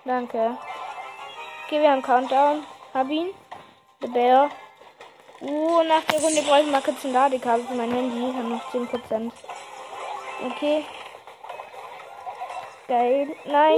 Danke. 0.07 0.57
Okay, 1.65 1.81
wir 1.81 1.91
haben 1.91 2.01
Countdown. 2.01 2.65
Hab 2.93 3.09
ihn. 3.09 3.31
Der 4.01 4.07
Bär. 4.07 4.49
Uh, 5.41 5.83
nach 5.83 6.03
der 6.05 6.21
Runde 6.21 6.41
brauche 6.43 6.61
ich 6.61 6.71
mal 6.71 6.81
kurz 6.81 7.03
ein 7.03 7.11
Ladekabel 7.11 7.65
für 7.67 7.73
mein 7.73 7.91
Handy. 7.91 8.29
Ich 8.29 8.35
habe 8.35 8.47
noch 8.47 8.73
10%. 8.73 9.31
Okay. 10.45 10.85
Geil. 12.87 13.35
Nein. 13.43 13.77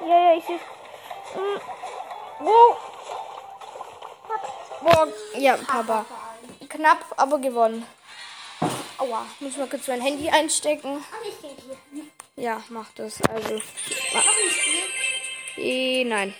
Ja, 0.00 0.08
ja, 0.08 0.38
ich 0.38 0.44
sehe. 0.46 0.56
Mm. 0.56 1.60
Wo? 2.38 2.76
Boah. 4.80 5.08
Ja, 5.34 5.58
Papa. 5.58 6.06
Knapp, 6.66 7.04
aber 7.18 7.38
gewonnen. 7.38 7.86
Aua. 8.96 9.26
Muss 9.40 9.58
mal 9.58 9.68
kurz 9.68 9.86
mein 9.86 10.00
Handy 10.00 10.30
einstecken. 10.30 11.04
Ja, 12.36 12.62
mach 12.70 12.90
das. 12.94 13.20
Also. 13.28 13.58
Spiel. 13.58 15.07
Eh, 15.60 16.04
nein. 16.04 16.34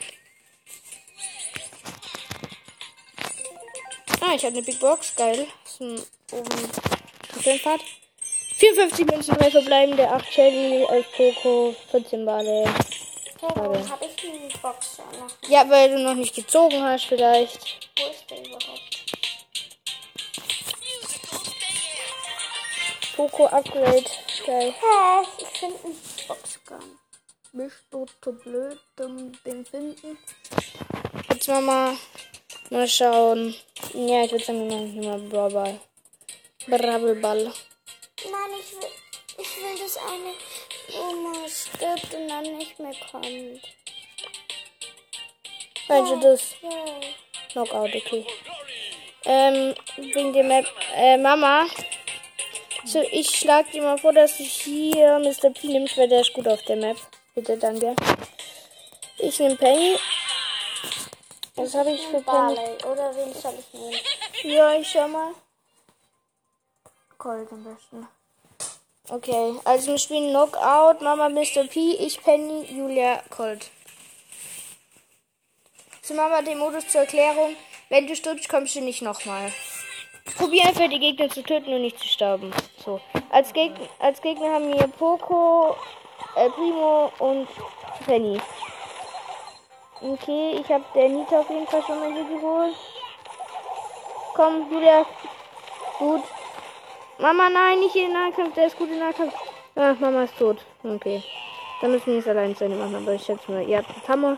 Ah, 4.21 4.35
ich 4.35 4.45
habe 4.45 4.57
eine 4.57 4.63
Big 4.63 4.79
Box. 4.79 5.15
Geil. 5.17 5.47
Ist 5.65 5.81
ein 5.81 6.01
oben 6.33 6.71
Trophäenfahrt. 7.33 7.83
54 8.59 9.07
Münzen, 9.07 9.35
3 9.35 9.51
verbleibende, 9.51 10.09
8 10.09 10.33
Shelly, 10.33 10.85
11 10.85 11.07
Poco, 11.17 11.75
14 11.91 12.25
Bale. 12.25 12.65
Warum 13.41 13.89
habe 13.89 14.05
ich 14.05 14.17
die 14.17 14.59
Box 14.59 14.99
noch? 14.99 15.49
Ja, 15.49 15.69
weil 15.71 15.91
du 15.91 15.99
noch 16.03 16.15
nicht 16.15 16.35
gezogen 16.35 16.83
hast, 16.83 17.05
vielleicht. 17.05 17.79
Wo 17.97 18.11
ist 18.11 18.29
der 18.31 18.39
überhaupt? 18.39 18.99
Poco 23.15 23.47
Upgrade. 23.47 24.05
Geil. 24.47 24.73
Hä? 24.73 25.27
Ich 25.39 25.59
finde 25.59 25.79
die 25.85 26.25
Box 26.27 26.59
Bist 27.59 27.87
du 27.91 28.07
zu 28.23 28.33
blöd, 28.35 28.79
um 29.01 29.33
den 29.43 29.67
finden? 29.67 30.17
Jetzt 31.29 31.49
mal 31.49 31.61
mal, 31.61 31.97
mal 32.71 32.87
schauen. 32.87 33.53
Ja, 33.95 34.23
ich 34.23 34.31
würde 34.31 34.45
sagen, 34.45 34.71
wir 34.71 34.77
machen 34.77 34.93
hier 34.93 35.11
mal 35.11 35.19
Brawl. 35.19 35.81
Brabbelball. 36.69 37.43
Nein, 37.43 38.51
ich 38.61 38.75
will, 38.75 38.89
ich 39.39 39.57
will 39.57 39.77
das 39.83 39.97
eine, 39.97 40.35
wo 40.93 41.13
man 41.21 41.49
stirbt 41.49 42.15
und 42.15 42.29
dann 42.29 42.59
nicht 42.59 42.79
mehr 42.79 42.95
kommt. 43.11 43.61
Also 45.89 46.17
das 46.21 46.55
Ja. 46.63 47.01
Knockout, 47.51 47.93
okay. 47.93 48.25
Ähm, 49.25 49.75
wegen 49.97 50.33
der 50.33 50.45
Map. 50.45 50.67
Äh, 50.95 51.17
Mama. 51.17 51.67
So, 52.85 53.03
ich 53.11 53.29
schlag 53.31 53.69
dir 53.73 53.83
mal 53.83 53.99
vor, 53.99 54.13
dass 54.13 54.37
du 54.37 54.45
hier 54.45 55.19
Mr. 55.19 55.51
P 55.51 55.67
nimmst, 55.67 55.99
weil 55.99 56.09
der 56.09 56.21
ist 56.21 56.33
gut 56.33 56.47
auf 56.47 56.63
der 56.63 56.77
Map. 56.77 56.97
Bitte, 57.39 57.57
danke. 57.57 57.95
Ich 59.17 59.39
nehme 59.39 59.55
Penny. 59.55 59.97
Was 61.55 61.73
habe 61.73 61.93
ich 61.93 62.05
für 62.09 62.21
Penny? 62.21 62.59
Oder 62.85 63.15
wen 63.15 63.33
soll 63.33 63.55
ich 63.61 63.73
nehmen? 63.73 63.95
Ja, 64.43 64.75
ich 64.75 64.91
schau 64.91 65.07
mal. 65.07 65.35
Colt 67.17 67.47
am 67.53 67.63
besten. 67.63 68.09
Okay, 69.09 69.55
also 69.65 69.93
wir 69.93 69.99
spielen 69.99 70.31
Knockout, 70.31 71.01
Mama 71.01 71.29
Mr. 71.29 71.69
P, 71.71 71.93
ich 72.01 72.21
Penny, 72.25 72.65
Julia 72.73 73.23
Colt. 73.31 73.71
So 76.03 76.15
Mama 76.15 76.43
den 76.43 76.59
Modus 76.59 76.89
zur 76.89 77.03
Erklärung. 77.03 77.55
Wenn 77.89 78.09
du 78.09 78.17
stirbst, 78.17 78.49
kommst 78.49 78.75
du 78.75 78.81
nicht 78.81 79.03
nochmal. 79.03 79.53
Probier 80.37 80.65
einfach 80.65 80.89
die 80.89 80.99
Gegner 80.99 81.29
zu 81.31 81.45
töten 81.45 81.73
und 81.73 81.83
nicht 81.83 82.01
zu 82.01 82.09
sterben. 82.09 82.53
So. 82.85 83.01
Als, 83.31 83.53
Geg 83.53 83.75
als 84.01 84.21
Gegner 84.23 84.55
haben 84.55 84.73
wir 84.73 84.89
Poco, 84.89 85.77
El 86.37 86.51
Primo 86.51 87.11
und 87.19 87.49
Penny. 88.07 88.41
Okay, 90.01 90.61
ich 90.61 90.73
habe 90.73 90.85
der 90.95 91.09
Nita 91.09 91.41
auf 91.41 91.51
jeden 91.51 91.67
Fall 91.67 91.83
schon 91.83 91.99
mal 91.99 92.13
hier 92.13 92.25
geholt. 92.25 92.77
Komm, 94.35 94.71
Julia. 94.71 95.05
Gut. 95.99 96.23
Mama, 97.19 97.49
nein, 97.49 97.81
nicht 97.81 97.97
in 97.97 98.05
den 98.05 98.13
Nahkampf. 98.13 98.55
Der 98.55 98.67
ist 98.67 98.79
gut 98.79 98.87
in 98.87 98.95
den 98.95 99.01
Nahkampf. 99.01 99.35
Ah, 99.75 99.95
Mama 99.99 100.23
ist 100.23 100.39
tot. 100.39 100.65
Okay. 100.85 101.23
Dann 101.81 101.91
müssen 101.91 102.07
wir 102.07 102.17
jetzt 102.17 102.29
allein 102.29 102.55
zu 102.55 102.65
Ende 102.65 102.77
machen. 102.77 102.95
Aber 102.95 103.13
ich 103.15 103.25
schätze 103.25 103.51
mal, 103.51 103.69
ihr 103.69 103.79
habt 103.79 103.91
das 103.91 104.09
Hammer. 104.09 104.37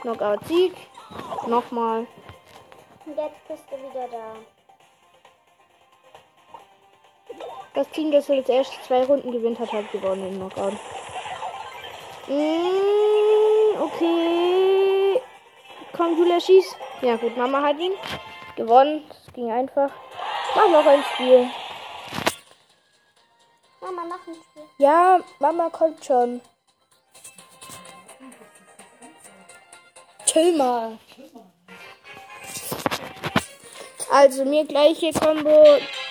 Knockout 0.00 0.44
Sieg. 0.46 0.74
Nochmal. 1.46 2.06
Und 3.06 3.16
jetzt 3.16 3.48
bist 3.48 3.64
du 3.70 3.76
wieder 3.76 4.08
da. 4.08 4.34
Das 7.74 7.88
Team, 7.90 8.10
das 8.10 8.26
jetzt 8.26 8.50
erst 8.50 8.84
zwei 8.84 9.04
Runden 9.04 9.30
gewinnt 9.30 9.60
hat, 9.60 9.72
hat 9.72 9.90
gewonnen 9.92 10.28
im 10.28 10.36
Knockout. 10.36 10.74
Mm, 12.30 13.82
okay. 13.82 15.20
Komm, 15.92 16.16
Julia, 16.16 16.38
schieß. 16.38 16.76
Ja, 17.02 17.16
gut, 17.16 17.36
Mama 17.36 17.60
hat 17.60 17.76
ihn. 17.80 17.94
Gewonnen. 18.54 19.04
Das 19.08 19.34
ging 19.34 19.50
einfach. 19.50 19.90
Mach 20.54 20.68
noch 20.70 20.86
ein 20.86 21.02
Spiel. 21.12 21.50
Mama, 23.80 24.04
noch 24.04 24.26
ein 24.28 24.34
Spiel. 24.34 24.62
Ja, 24.78 25.18
Mama 25.40 25.70
kommt 25.70 26.04
schon. 26.04 26.40
Chill 30.26 30.56
mal. 30.56 30.98
Also 34.08 34.44
mir 34.44 34.64
gleiche 34.66 35.12
Combo. 35.12 35.64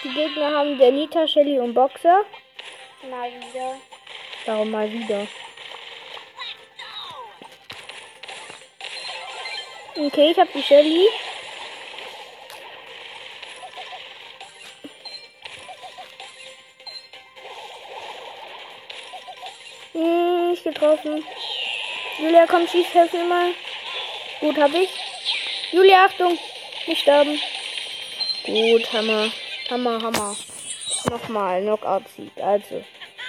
Die 0.03 0.13
Gegner 0.13 0.51
haben 0.51 0.77
der 0.77 0.91
Nita, 0.91 1.25
Shelly 1.25 1.60
und 1.60 1.73
Boxer. 1.73 2.25
Mal 3.10 3.32
wieder. 3.32 3.75
Darum 4.45 4.71
mal 4.71 4.91
wieder. 4.91 5.25
Okay, 10.01 10.31
ich 10.31 10.39
habe 10.39 10.49
die 10.53 10.63
Shelly. 10.63 11.09
Hm, 19.91 20.51
nicht 20.51 20.63
getroffen. 20.63 21.21
Julia, 22.17 22.45
komm, 22.47 22.65
schieß, 22.65 22.93
helf 22.93 23.12
mir 23.12 23.25
mal. 23.25 23.51
Gut, 24.39 24.57
hab 24.57 24.73
ich. 24.73 24.89
Julia, 25.73 26.05
Achtung. 26.05 26.39
Nicht 26.88 27.01
sterben. 27.01 27.38
Gut, 28.45 28.93
Hammer. 28.93 29.29
Hammer, 29.69 30.01
Hammer. 30.01 30.38
Nochmal, 31.09 31.62
Knockout-Sieg. 31.62 32.31
Also, 32.41 32.85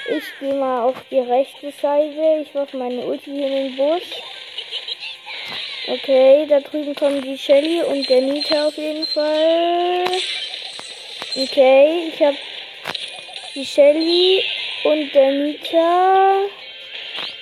ich 0.08 0.24
gehe 0.38 0.54
mal 0.54 0.82
auf 0.82 0.96
die 1.10 1.18
rechte 1.18 1.72
Seite. 1.72 2.44
Ich 2.44 2.54
werfe 2.54 2.76
meine 2.76 3.04
Ulti 3.04 3.30
in 3.30 3.40
den 3.40 3.76
Busch. 3.76 4.22
Okay, 5.92 6.46
da 6.48 6.60
drüben 6.60 6.94
kommen 6.94 7.20
die 7.20 7.36
Shelly 7.36 7.82
und 7.82 8.08
der 8.08 8.20
Nita 8.20 8.68
auf 8.68 8.76
jeden 8.76 9.04
Fall. 9.04 10.04
Okay, 11.34 12.12
ich 12.14 12.22
habe 12.22 12.36
die 13.56 13.66
Shelly 13.66 14.44
und 14.84 15.12
der 15.12 15.32
Nita. 15.32 16.42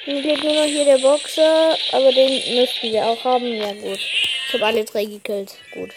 Dann 0.07 0.23
geht 0.23 0.43
nur 0.43 0.55
noch 0.55 0.65
hier 0.65 0.87
der 0.87 0.97
Boxer, 0.97 1.77
aber 1.93 2.11
den 2.11 2.59
müssten 2.59 2.91
wir 2.91 3.05
auch 3.05 3.23
haben. 3.23 3.53
Ja 3.53 3.71
gut. 3.75 3.99
Ich 3.99 4.55
habe 4.55 4.65
alle 4.65 4.85
drei 4.87 5.05
gekillt. 5.05 5.55
Gut. 5.75 5.91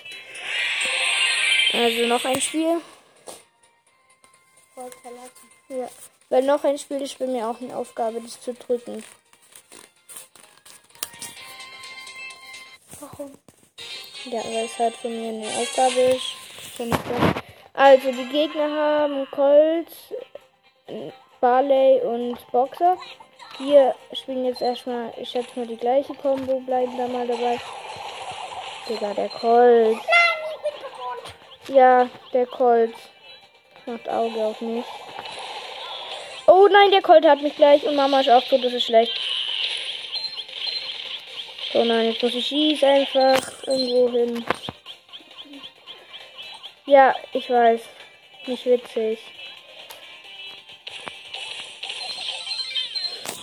Also 1.71 2.05
noch 2.07 2.25
ein 2.25 2.41
Spiel. 2.41 2.81
Ja. 5.69 5.89
Weil 6.27 6.43
noch 6.43 6.65
ein 6.65 6.77
Spiel 6.77 7.01
ist 7.01 7.17
bei 7.17 7.27
mir 7.27 7.47
auch 7.47 7.61
eine 7.61 7.77
Aufgabe, 7.77 8.19
das 8.19 8.41
zu 8.41 8.53
drücken. 8.53 9.01
Warum? 13.01 13.31
Ja, 14.25 14.43
weil 14.43 14.65
es 14.65 14.77
halt 14.77 14.95
für 14.95 15.09
mich 15.09 15.27
eine 15.27 15.47
Aufgabe 15.47 16.01
ist. 16.01 16.35
Also, 17.73 18.11
die 18.11 18.27
Gegner 18.27 18.69
haben 18.69 19.27
Colt, 19.31 19.87
Barley 21.39 21.99
und 22.01 22.37
Boxer. 22.51 22.97
Wir 23.57 23.95
spielen 24.13 24.45
jetzt 24.45 24.61
erstmal, 24.61 25.11
ich 25.17 25.29
schätze 25.29 25.49
mal 25.55 25.65
die 25.65 25.77
gleiche 25.77 26.13
Combo, 26.13 26.59
bleiben 26.59 26.95
da 26.95 27.07
mal 27.07 27.25
dabei. 27.25 27.59
Digga, 28.87 29.13
der 29.15 29.29
Colt. 29.29 29.97
Ja, 31.69 32.07
der 32.33 32.45
Colt 32.45 32.93
macht 33.87 34.07
Auge 34.09 34.45
auf 34.45 34.61
mich. 34.61 34.85
Oh 36.45 36.67
nein, 36.71 36.91
der 36.91 37.01
Colt 37.01 37.25
hat 37.25 37.41
mich 37.41 37.55
gleich 37.55 37.83
und 37.87 37.95
Mama 37.95 38.19
ist 38.19 38.29
auch 38.29 38.43
tot, 38.43 38.63
das 38.63 38.73
ist 38.73 38.85
schlecht. 38.85 39.19
So 41.73 41.85
nein, 41.85 42.07
jetzt 42.07 42.21
muss 42.21 42.35
ich 42.35 42.47
schießen 42.47 42.87
einfach 42.87 43.39
irgendwo 43.65 44.09
hin. 44.09 44.45
Ja, 46.85 47.15
ich 47.31 47.49
weiß. 47.49 47.81
Nicht 48.47 48.65
witzig. 48.65 49.19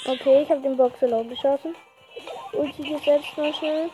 Okay, 0.04 0.42
ich 0.42 0.50
habe 0.50 0.60
den 0.60 0.76
Boxer 0.76 1.08
low 1.08 1.24
geschossen. 1.24 1.74
Ulti 2.52 2.82
gesetzt 2.82 3.36
mal 3.36 3.54
schnell. 3.54 3.88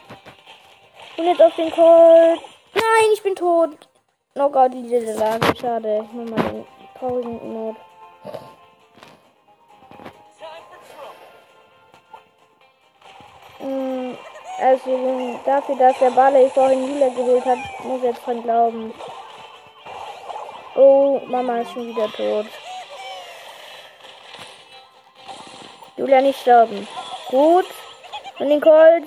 Und 1.16 1.26
jetzt 1.26 1.42
auf 1.42 1.54
den 1.54 1.70
Colt. 1.70 2.40
Nein, 2.74 3.10
ich 3.12 3.22
bin 3.22 3.36
tot. 3.36 3.76
Knockout 4.34 4.72
in 4.72 4.88
dieser 4.88 5.14
Lage. 5.14 5.54
Schade. 5.60 6.04
Ich 6.04 6.12
mach 6.12 6.36
mal 6.36 6.50
den 6.50 6.66
traurigen 6.98 7.52
Mode. 7.52 7.78
Also 14.64 15.38
dafür, 15.44 15.76
dass 15.76 15.98
der 15.98 16.10
Barley 16.12 16.48
vorhin 16.48 16.88
Julia 16.88 17.10
geholt 17.10 17.44
hat, 17.44 17.58
muss 17.82 17.98
ich 17.98 18.04
jetzt 18.04 18.24
dran 18.24 18.42
glauben. 18.42 18.94
Oh, 20.74 21.20
Mama 21.26 21.60
ist 21.60 21.72
schon 21.72 21.88
wieder 21.88 22.10
tot. 22.10 22.46
Julia 25.98 26.22
nicht 26.22 26.40
sterben. 26.40 26.88
Gut. 27.28 27.66
Und 28.38 28.48
den 28.48 28.62
Colt. 28.62 29.04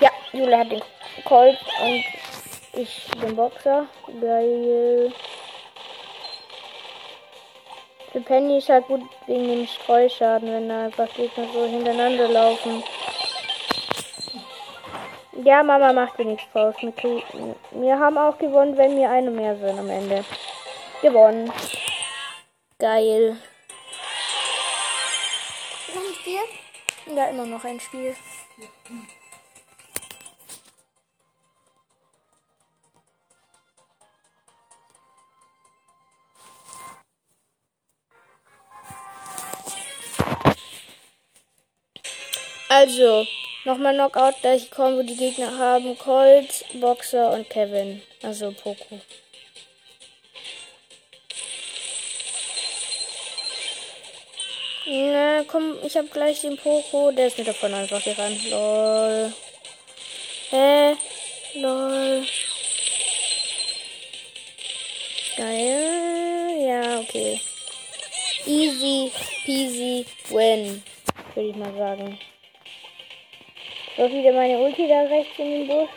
Ja, 0.00 0.08
Julia 0.32 0.60
hat 0.60 0.72
den 0.72 0.82
Colt 1.26 1.58
und 1.82 2.80
ich 2.80 3.06
den 3.20 3.36
Boxer. 3.36 3.86
Geil. 4.22 5.12
Für 8.10 8.20
Penny 8.22 8.56
ist 8.56 8.70
halt 8.70 8.86
gut 8.86 9.02
wegen 9.26 9.48
dem 9.48 9.66
Streuschaden, 9.66 10.50
wenn 10.50 10.70
da 10.70 10.86
einfach 10.86 11.12
Gegner 11.12 11.46
so 11.52 11.66
hintereinander 11.66 12.28
laufen. 12.28 12.82
Ja, 15.44 15.62
Mama 15.62 15.92
macht 15.92 16.18
dir 16.18 16.24
nichts 16.24 16.50
draus. 16.54 16.74
Wir, 16.80 17.98
haben 17.98 18.16
auch 18.16 18.38
gewonnen, 18.38 18.78
wenn 18.78 18.96
wir 18.96 19.10
eine 19.10 19.30
mehr 19.30 19.54
sind 19.58 19.78
am 19.78 19.90
Ende. 19.90 20.24
Gewonnen. 21.02 21.52
Geil. 22.78 23.36
Noch 25.94 26.02
ein 26.02 26.14
Spiel? 26.14 27.14
Ja, 27.14 27.26
immer 27.26 27.44
noch 27.44 27.62
ein 27.62 27.78
Spiel. 27.78 28.16
Also, 42.70 43.26
nochmal 43.64 43.94
Knockout, 43.94 44.40
gleiche 44.40 44.68
Kombo, 44.68 45.02
die 45.02 45.16
Gegner 45.16 45.56
haben 45.58 45.98
Colt, 45.98 46.64
Boxer 46.74 47.32
und 47.32 47.48
Kevin. 47.50 48.02
Also 48.22 48.52
Poco. 48.52 49.00
Na, 54.86 55.42
komm, 55.44 55.78
ich 55.82 55.96
hab 55.96 56.10
gleich 56.12 56.42
den 56.42 56.58
Poco. 56.58 57.10
Der 57.10 57.28
ist 57.28 57.38
mir 57.38 57.44
davon 57.44 57.72
einfach 57.72 58.04
gerannt. 58.04 58.50
Lol. 58.50 59.32
Hä? 60.50 60.96
Lol. 61.54 62.26
Geil. 65.36 66.66
Ja, 66.68 67.00
okay. 67.00 67.40
Easy 68.46 69.10
peasy 69.46 70.04
win. 70.28 70.82
Würde 71.34 71.48
ich 71.48 71.56
mal 71.56 71.74
sagen. 71.76 72.18
So, 73.96 74.10
wieder 74.10 74.32
meine 74.32 74.58
Ulti 74.58 74.88
da 74.88 75.02
rechts 75.02 75.38
in 75.38 75.50
den 75.50 75.68
Busch. 75.68 75.90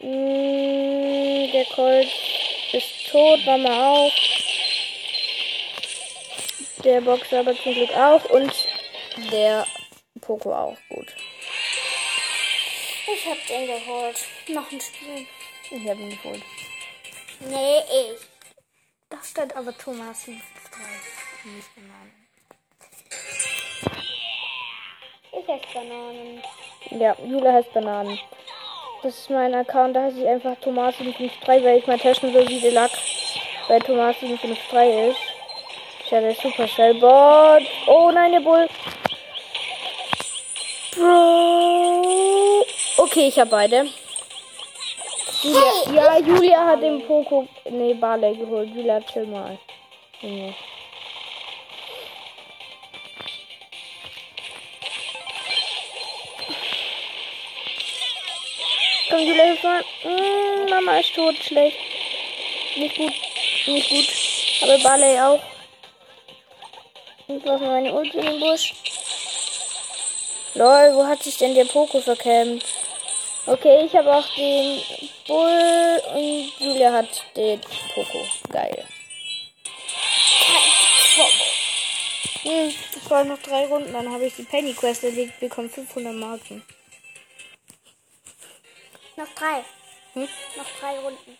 Mm, 0.00 1.52
der 1.52 1.64
Colt 1.66 2.08
ist 2.72 3.10
tot, 3.10 3.44
Mama 3.44 3.92
auch. 3.92 4.12
Der 6.84 7.00
Boxer 7.02 7.40
aber 7.40 7.54
zum 7.54 7.74
Glück 7.74 7.90
auch 7.90 8.24
und 8.30 8.52
der 9.30 9.66
Poco 10.22 10.54
auch 10.54 10.76
gut. 10.88 11.14
Ich 13.12 13.26
hab 13.26 13.46
den 13.46 13.66
geholt. 13.66 14.16
Noch 14.48 14.72
ein 14.72 14.80
Spiel. 14.80 15.26
Ich 15.70 15.88
habe 15.88 16.00
ihn 16.00 16.10
geholt. 16.10 16.42
Nee, 17.40 17.78
ich. 17.80 18.20
Da 19.10 19.18
stand 19.22 19.54
aber 19.54 19.76
Thomas 19.76 20.24
3. 20.24 20.32
Nicht 20.32 21.74
Bananen. 21.74 22.17
Esse 25.48 25.60
Bananen. 25.72 26.42
Ja, 26.90 27.16
Jule 27.26 27.50
heißt 27.50 27.72
Bananen. 27.72 28.18
Das 29.02 29.16
ist 29.16 29.30
mein 29.30 29.54
Account, 29.54 29.96
da 29.96 30.02
heiße 30.02 30.20
ich 30.20 30.28
einfach 30.28 30.56
Thomas753, 30.62 31.64
weil 31.64 31.78
ich 31.78 31.86
mal 31.86 31.98
testen 31.98 32.34
will, 32.34 32.46
wie 32.48 32.60
der 32.60 32.72
Lack 32.72 32.90
bei 33.66 33.78
Thomas753 33.78 35.10
ist. 35.10 35.18
Ich 36.04 36.12
habe 36.12 36.34
Supercell 36.34 36.94
Bot. 36.94 37.62
Oh 37.86 38.10
nein, 38.10 38.32
der 38.32 38.40
Bull. 38.40 38.68
Bro. 40.96 42.64
Okay, 42.98 43.28
ich 43.28 43.38
habe 43.38 43.50
beide. 43.50 43.86
Julia, 45.42 45.94
ja, 45.94 46.18
Julia 46.18 46.66
hat 46.66 46.82
den 46.82 47.06
Poco. 47.06 47.46
Nee, 47.70 47.94
Barley 47.94 48.36
geholt. 48.36 48.68
Julia, 48.74 49.00
chill 49.00 49.26
mal. 49.26 49.56
Junge. 50.20 50.54
Komm, 59.18 59.26
Julia, 59.26 59.44
hilf 59.44 59.62
mal. 59.64 59.84
Mm, 60.04 60.70
Mama 60.70 60.98
ist 61.00 61.12
tot. 61.12 61.34
Schlecht. 61.42 61.76
Nicht 62.76 62.96
gut. 62.96 63.12
Nicht 63.66 63.88
gut. 63.88 64.08
Aber 64.62 64.78
Barley 64.78 65.18
auch. 65.18 65.42
Ich 67.26 67.44
mal 67.44 67.58
meine 67.58 67.92
Ulti 67.92 68.20
den 68.20 68.38
Busch. 68.38 68.74
Lol, 70.54 70.94
wo 70.94 71.04
hat 71.04 71.22
sich 71.22 71.36
denn 71.36 71.54
der 71.56 71.64
Poco 71.64 72.00
verkämmt? 72.00 72.64
Okay, 73.46 73.86
ich 73.86 73.96
habe 73.96 74.14
auch 74.14 74.34
den 74.36 74.82
Bull 75.26 76.02
und 76.14 76.52
Julia 76.60 76.92
hat 76.92 77.08
den 77.34 77.60
Poco. 77.94 78.24
Geil. 78.50 78.84
Hm, 82.42 82.72
es 82.96 83.10
waren 83.10 83.28
noch 83.28 83.38
drei 83.38 83.66
Runden, 83.66 83.92
dann 83.92 84.12
habe 84.12 84.26
ich 84.26 84.36
die 84.36 84.44
Penny 84.44 84.74
Quest 84.74 85.02
erledigt, 85.02 85.40
bekomme 85.40 85.68
500 85.68 86.14
Marken. 86.14 86.62
Noch 89.18 89.34
drei. 89.34 89.64
Hm? 90.12 90.28
Noch 90.56 90.70
drei 90.80 90.96
Runden. 91.00 91.38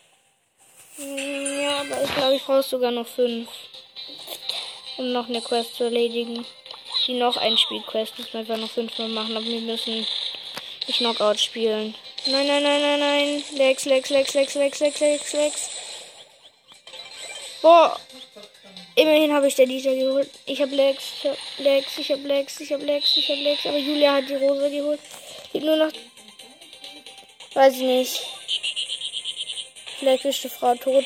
Hm, 0.97 1.63
Ja, 1.63 1.81
aber 1.81 2.03
ich 2.03 2.15
glaube, 2.17 2.35
ich 2.35 2.43
brauche 2.45 2.63
sogar 2.65 2.91
noch 2.91 3.07
fünf. 3.07 3.49
Um 4.97 5.13
noch 5.13 5.29
eine 5.29 5.41
Quest 5.41 5.77
zu 5.77 5.85
erledigen. 5.85 6.45
Die 7.07 7.15
noch 7.15 7.37
ein 7.37 7.57
Spielquest 7.57 8.19
müssen 8.19 8.33
wir 8.33 8.41
einfach 8.41 8.57
noch 8.57 8.71
fünfmal 8.71 9.09
machen, 9.09 9.37
aber 9.37 9.47
wir 9.47 9.61
müssen 9.61 10.05
das 10.89 10.97
Knockout 10.97 11.39
spielen. 11.39 11.95
Nein, 12.27 12.49
nein, 12.49 12.65
nein, 12.65 12.81
nein, 12.81 12.99
nein. 12.99 13.45
Lex, 13.55 13.85
Lex, 13.85 14.11
Lex, 14.11 14.35
Lex, 14.35 14.55
Lex, 14.57 14.81
Lex, 14.81 15.01
Lex, 15.01 15.33
Lex. 15.33 15.71
Boah. 17.63 17.97
Immerhin 18.97 19.33
habe 19.33 19.47
ich 19.47 19.55
der 19.55 19.67
Lisa 19.67 19.95
geholt. 19.95 20.31
Ich 20.47 20.61
habe 20.61 20.75
Lex, 20.75 21.05
ich 21.23 21.31
habe 21.31 21.39
Lex, 21.59 21.99
ich 21.99 22.11
habe 22.11 22.23
Lex, 22.27 22.61
ich 22.61 22.73
habe 22.73 22.85
Lex, 22.85 23.17
ich 23.17 23.29
habe 23.29 23.41
Lex. 23.41 23.67
Aber 23.67 23.79
Julia 23.79 24.15
hat 24.15 24.29
die 24.29 24.35
Rose 24.35 24.69
geholt. 24.69 25.01
Gibt 25.53 25.65
nur 25.65 25.77
noch. 25.77 25.93
Weiß 27.55 27.75
ich 27.75 27.83
nicht. 27.83 28.27
Vielleicht 29.99 30.25
ist 30.25 30.45
die 30.45 30.49
Frau 30.49 30.75
tot. 30.75 31.05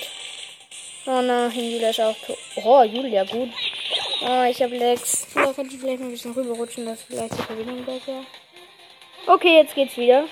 Oh 1.07 1.21
nein, 1.21 1.51
Julia 1.53 1.91
ist 1.91 2.01
auch 2.01 2.17
tot. 2.27 2.39
Oh, 2.63 2.83
Julia, 2.83 3.25
gut. 3.25 3.51
Oh, 4.23 4.43
ich 4.43 4.63
habe 4.63 4.77
Lex. 4.77 5.27
Vielleicht 5.33 5.57
könnte 5.57 5.75
ich 5.75 5.81
vielleicht 5.81 6.01
noch 6.01 6.07
ein 6.07 6.13
bisschen 6.13 6.33
rüberrutschen, 6.33 6.87
dass 6.87 7.03
vielleicht 7.03 7.33
die 7.33 7.43
Verbindung 7.43 7.85
besser. 7.85 8.25
Okay, 9.27 9.57
jetzt 9.57 9.75
geht's 9.75 9.97
wieder. 9.97 10.29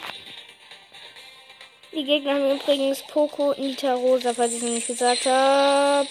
Die 1.93 2.05
Gegner 2.05 2.35
haben 2.35 2.53
übrigens 2.53 3.03
Poco, 3.03 3.53
Nita, 3.57 3.95
Rosa, 3.95 4.33
falls 4.33 4.53
ich 4.53 4.63
noch 4.63 4.71
nicht 4.71 4.87
gesagt 4.87 5.27
habe. 5.27 6.07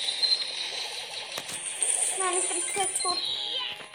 Nein, 2.17 2.27
ich 2.37 2.49
bin 2.49 2.61
fast 2.61 3.01
tot. 3.01 3.17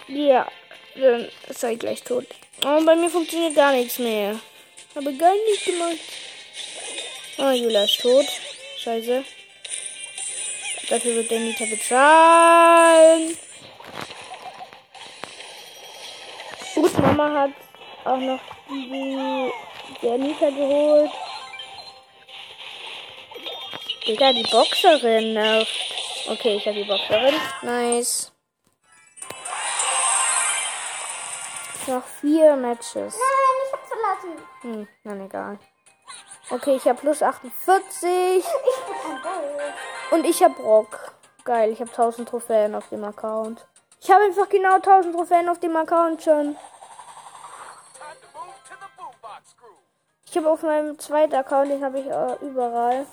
Ja, 0.08 0.48
dann 0.94 1.30
sei 1.50 1.72
ich 1.74 1.78
gleich 1.78 2.02
tot. 2.02 2.26
Oh, 2.64 2.80
bei 2.84 2.96
mir 2.96 3.10
funktioniert 3.10 3.54
gar 3.54 3.72
nichts 3.72 3.98
mehr. 3.98 4.40
Habe 4.94 5.12
gar 5.16 5.34
nichts 5.34 5.64
gemacht. 5.64 5.98
Oh, 7.38 7.50
Julia 7.50 7.84
ist 7.84 8.00
tot. 8.00 8.26
Scheiße. 8.78 9.24
Dafür 10.88 11.14
wird 11.16 11.30
der 11.30 11.40
Nita 11.40 11.64
bezahlen. 11.64 13.36
Gut, 16.74 16.98
Mama 16.98 17.40
hat 17.40 17.50
auch 18.04 18.18
noch 18.18 18.40
die, 18.68 19.50
der 20.02 20.18
Nita 20.18 20.50
geholt. 20.50 21.10
Digga, 24.06 24.32
die 24.32 24.42
Boxerin 24.42 25.32
nervt. 25.32 25.72
Okay, 26.28 26.56
ich 26.56 26.66
habe 26.66 26.76
die 26.76 26.84
Boxerin. 26.84 27.34
Nice. 27.62 28.30
Noch 31.86 32.02
vier 32.20 32.56
Matches. 32.56 33.14
Verlassen. 34.24 34.46
Hm, 34.62 34.88
dann 35.04 35.20
egal. 35.20 35.58
Okay, 36.50 36.76
ich 36.76 36.84
habe 36.86 37.00
plus 37.00 37.22
48. 37.22 37.48
Ich 38.02 38.44
bin 38.44 39.12
ein 39.12 39.22
Bull. 39.22 40.18
Und 40.18 40.24
ich 40.26 40.42
habe 40.42 40.54
Brock. 40.54 41.12
Geil, 41.44 41.70
ich 41.70 41.80
habe 41.80 41.90
1000 41.90 42.28
Trophäen 42.28 42.74
auf 42.74 42.88
dem 42.88 43.04
Account. 43.04 43.66
Ich 44.00 44.10
habe 44.10 44.24
einfach 44.24 44.48
genau 44.48 44.74
1000 44.74 45.14
Trophäen 45.14 45.48
auf 45.48 45.60
dem 45.60 45.76
Account 45.76 46.22
schon. 46.22 46.56
Ich 50.26 50.36
habe 50.36 50.50
auf 50.50 50.62
meinem 50.62 50.98
zweiten 50.98 51.34
Account, 51.34 51.70
den 51.70 51.84
habe 51.84 52.00
ich 52.00 52.06
äh, 52.06 52.36
überall. 52.44 53.06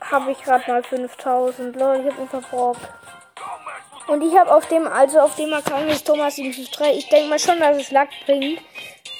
Habe 0.00 0.30
ich 0.30 0.42
gerade 0.42 0.70
mal 0.70 0.82
5000. 0.82 1.74
Leute, 1.76 2.02
ich 2.02 2.12
habe 2.12 2.22
einfach 2.22 2.50
Brock. 2.50 2.76
Und 4.06 4.22
ich 4.22 4.36
habe 4.38 4.54
auf 4.54 4.66
dem, 4.68 4.86
also 4.86 5.20
auf 5.20 5.34
dem 5.34 5.52
Account 5.52 5.90
ist 5.90 6.06
Thomas 6.06 6.36
753. 6.36 6.98
Ich 6.98 7.08
denke 7.08 7.30
mal 7.30 7.38
schon, 7.38 7.58
dass 7.58 7.76
es 7.76 7.90
Lack 7.90 8.10
bringt. 8.26 8.60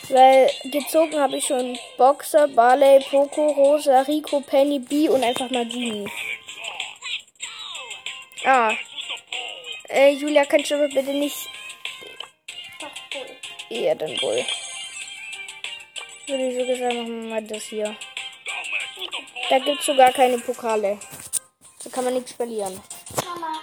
Weil 0.08 0.50
gezogen 0.64 1.18
habe 1.18 1.36
ich 1.36 1.46
schon 1.46 1.78
Boxer, 1.96 2.48
Barley, 2.48 3.04
Poco, 3.10 3.48
Rosa, 3.52 4.00
Rico, 4.02 4.40
Penny, 4.40 4.78
B 4.78 5.08
und 5.08 5.24
einfach 5.24 5.50
mal 5.50 5.66
Genie. 5.66 6.10
Ah. 8.44 8.72
Äh, 9.88 10.10
Julia, 10.12 10.44
kannst 10.44 10.70
du 10.70 10.74
aber 10.74 10.88
bitte 10.88 11.12
nicht. 11.12 11.48
Ja, 13.70 13.94
dann 13.94 14.10
wohl. 14.20 14.44
Würde 16.26 16.48
ich 16.48 16.58
sogar 16.58 16.76
sagen, 16.76 16.96
machen 16.98 17.22
wir 17.22 17.30
mal 17.30 17.42
das 17.42 17.64
hier. 17.64 17.96
Da 19.48 19.58
gibt 19.58 19.80
es 19.80 19.86
sogar 19.86 20.12
keine 20.12 20.38
Pokale. 20.38 20.98
Da 21.82 21.90
kann 21.90 22.04
man 22.04 22.14
nichts 22.14 22.32
verlieren. 22.32 22.80
Mama, 23.24 23.60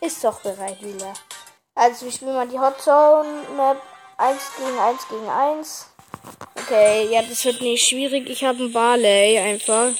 Ist 0.00 0.22
doch 0.24 0.40
bereit, 0.40 0.78
Julia. 0.80 1.12
Also, 1.74 2.06
ich 2.06 2.14
spiele 2.14 2.32
mal 2.32 2.48
die 2.48 2.58
Hot 2.58 2.80
Zone 2.80 3.28
Map 3.56 3.80
1 4.20 4.38
gegen 4.58 4.78
1 4.78 5.08
gegen 5.08 5.28
1. 5.28 5.86
Okay, 6.56 7.08
ja, 7.10 7.22
das 7.22 7.44
wird 7.44 7.62
nicht 7.62 7.88
schwierig. 7.88 8.28
Ich 8.28 8.44
habe 8.44 8.58
einen 8.58 8.72
Barley 8.72 9.38
einfach. 9.38 9.92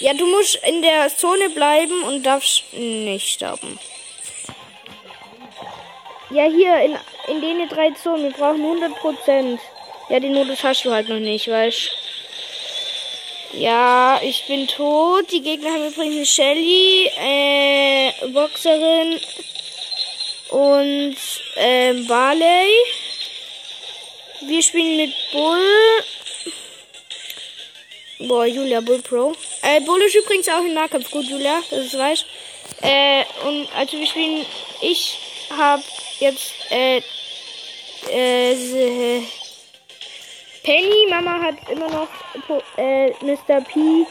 Ja, 0.00 0.14
du 0.14 0.26
musst 0.26 0.60
in 0.66 0.80
der 0.80 1.08
Zone 1.16 1.50
bleiben 1.50 2.04
und 2.04 2.24
darfst 2.24 2.62
nicht 2.72 3.28
sterben. 3.28 3.78
Ja, 6.30 6.44
hier 6.44 6.76
in, 6.82 6.96
in 7.28 7.40
den 7.40 7.68
drei 7.68 7.90
Zonen. 7.90 8.24
Wir 8.24 8.30
brauchen 8.30 8.62
100%. 8.62 9.58
Ja, 10.08 10.20
den 10.20 10.34
Modus 10.34 10.62
hast 10.62 10.84
du 10.84 10.92
halt 10.92 11.08
noch 11.08 11.18
nicht, 11.18 11.48
weißt 11.48 11.90
Ja, 13.52 14.20
ich 14.22 14.46
bin 14.46 14.68
tot. 14.68 15.30
Die 15.32 15.42
Gegner 15.42 15.70
haben 15.70 15.88
übrigens 15.88 16.16
eine 16.16 16.26
Shelly, 16.26 17.10
äh, 17.18 18.28
Boxerin 18.28 19.20
und 20.52 21.16
äh, 21.56 21.94
Barley. 22.06 22.68
Wir 24.42 24.62
spielen 24.62 24.96
mit 24.96 25.14
Bull. 25.32 25.58
Boah, 28.28 28.46
Julia, 28.46 28.80
Bull 28.80 29.00
Pro. 29.02 29.32
Äh, 29.62 29.80
Bull 29.80 30.02
ist 30.02 30.14
übrigens 30.14 30.48
auch 30.48 30.60
im 30.60 30.74
Nahkampf 30.74 31.10
gut, 31.10 31.24
Julia, 31.24 31.60
das 31.70 31.86
ist 31.86 31.98
weiß. 31.98 32.24
Äh, 32.82 33.24
und 33.46 33.68
also 33.74 33.98
wir 33.98 34.06
spielen, 34.06 34.44
ich 34.80 35.18
hab 35.56 35.80
jetzt, 36.18 36.52
äh, 36.70 37.02
äh, 38.10 39.22
Penny, 40.62 41.06
Mama 41.08 41.40
hat 41.40 41.56
immer 41.70 41.88
noch 41.88 42.08
äh, 42.76 43.10
Mr. 43.24 43.60
P. 43.62 44.06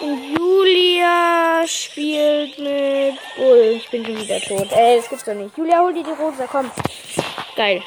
Und 0.00 0.38
Julia 0.38 1.62
spielt 1.66 2.58
mit 2.58 3.18
Bull. 3.36 3.74
Ich 3.76 3.88
bin 3.90 4.04
schon 4.04 4.16
wieder 4.16 4.40
tot. 4.40 4.72
Ey, 4.72 4.96
das 4.96 5.08
gibt's 5.08 5.24
doch 5.24 5.34
nicht. 5.34 5.56
Julia, 5.58 5.80
hol 5.80 5.92
dir 5.92 6.02
die 6.02 6.10
Rosa, 6.10 6.46
komm. 6.46 6.70
Geil. 7.54 7.82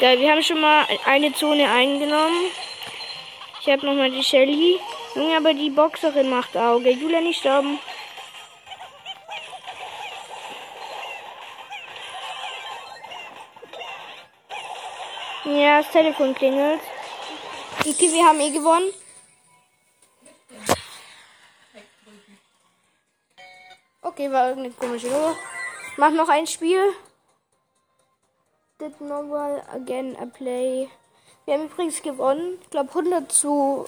Geil, 0.00 0.18
wir 0.18 0.32
haben 0.32 0.42
schon 0.42 0.60
mal 0.60 0.86
eine 1.06 1.32
Zone 1.34 1.70
eingenommen. 1.70 2.50
Ich 3.60 3.68
habe 3.68 3.86
nochmal 3.86 4.10
die 4.10 4.24
Shelly. 4.24 4.80
Junge, 5.14 5.36
aber 5.36 5.54
die 5.54 5.70
Boxerin 5.70 6.30
macht 6.30 6.56
Auge. 6.56 6.90
Julia 6.90 7.20
nicht 7.20 7.40
sterben. 7.40 7.78
Ja, 15.44 15.78
das 15.78 15.90
Telefon 15.92 16.34
klingelt. 16.34 16.80
Okay, 17.80 18.12
wir 18.12 18.24
haben 18.24 18.40
eh 18.40 18.50
gewonnen. 18.50 18.92
Okay, 24.18 24.32
war 24.32 24.48
irgendeine 24.48 24.74
komische 24.74 25.06
Nummer. 25.06 25.36
Mach 25.96 26.10
noch 26.10 26.28
ein 26.28 26.44
Spiel. 26.44 26.82
Did 28.80 29.00
normal 29.00 29.62
again 29.72 30.16
a 30.20 30.26
play. 30.26 30.88
Wir 31.44 31.54
haben 31.54 31.66
übrigens 31.66 32.02
gewonnen. 32.02 32.58
Ich 32.60 32.68
glaube 32.68 32.88
100 32.88 33.30
zu 33.30 33.84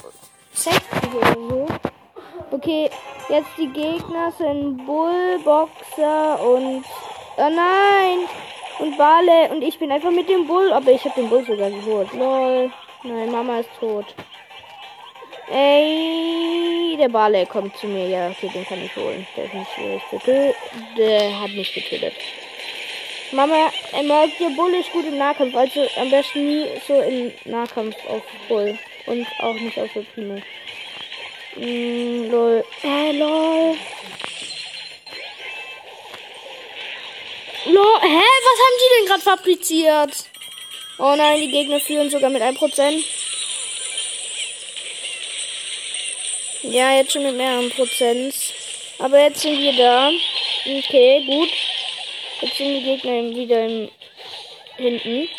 60 0.53 0.81
oder 1.13 1.33
so. 1.33 1.67
Okay, 2.49 2.89
jetzt 3.27 3.49
die 3.57 3.67
Gegner 3.73 4.31
sind 4.37 4.85
Bull, 4.85 5.37
Boxer 5.43 6.39
und. 6.39 6.85
Oh 7.35 7.49
nein! 7.49 8.19
Und 8.79 8.97
Bale. 8.97 9.51
Und 9.51 9.61
ich 9.61 9.77
bin 9.79 9.91
einfach 9.91 10.11
mit 10.11 10.29
dem 10.29 10.47
Bull. 10.47 10.71
Aber 10.71 10.91
ich 10.91 11.03
habe 11.03 11.19
den 11.19 11.29
Bull 11.29 11.45
sogar 11.45 11.69
geholt. 11.69 12.13
Lol. 12.13 12.71
Nein, 13.03 13.31
Mama 13.33 13.59
ist 13.59 13.69
tot. 13.81 14.05
Ey, 15.53 16.95
der 16.97 17.09
Bale 17.09 17.45
kommt 17.45 17.75
zu 17.77 17.87
mir. 17.87 18.07
Ja, 18.07 18.29
okay, 18.29 18.49
den 18.53 18.65
kann 18.65 18.81
ich 18.81 18.95
holen. 18.95 19.27
Der 19.35 19.45
ist 19.45 19.53
nicht 19.53 19.71
schwierig 19.75 20.55
Der 20.97 21.41
hat 21.41 21.51
mich 21.51 21.73
getötet. 21.73 22.13
Mama, 23.33 23.69
er 23.91 24.03
der 24.03 24.49
Bull 24.55 24.73
ist 24.75 24.91
gut 24.93 25.05
im 25.05 25.17
Nahkampf. 25.17 25.53
Also 25.55 25.85
am 25.97 26.09
besten 26.09 26.47
nie 26.47 26.67
so 26.87 27.01
im 27.01 27.33
Nahkampf 27.45 27.95
auf 28.07 28.21
Bull. 28.47 28.77
Und 29.07 29.27
auch 29.39 29.53
nicht 29.55 29.77
auf 29.77 29.89
Prime. 30.13 30.41
Mm, 31.57 32.31
lol. 32.31 32.63
Äh, 32.83 33.11
lol. 33.11 33.75
Lol. 37.65 37.99
Hä? 38.01 38.23
Was 38.47 38.59
haben 38.61 38.77
die 38.79 38.99
denn 38.99 39.07
gerade 39.07 39.21
fabriziert? 39.21 40.25
Oh 40.97 41.15
nein, 41.17 41.41
die 41.41 41.51
Gegner 41.51 41.79
führen 41.81 42.09
sogar 42.09 42.29
mit 42.29 42.41
1%. 42.41 43.20
Ja, 46.63 46.95
jetzt 46.95 47.13
schon 47.13 47.23
mit 47.23 47.35
mehreren 47.35 47.69
Prozent. 47.71 48.35
Aber 48.99 49.19
jetzt 49.19 49.41
sind 49.41 49.59
wir 49.59 49.73
da. 49.73 50.11
Okay, 50.65 51.23
gut. 51.25 51.49
Jetzt 52.41 52.57
sind 52.57 52.73
die 52.73 52.83
Gegner 52.83 53.35
wieder 53.35 53.65
im, 53.65 53.89
hinten. 54.77 55.29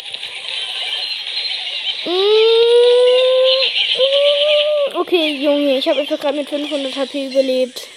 Okay, 4.95 5.37
Junge, 5.37 5.79
ich 5.79 5.89
habe 5.89 6.01
einfach 6.01 6.19
gerade 6.19 6.39
mit 6.39 6.49
500 6.49 6.97
HP 6.97 7.27
überlebt. 7.27 7.89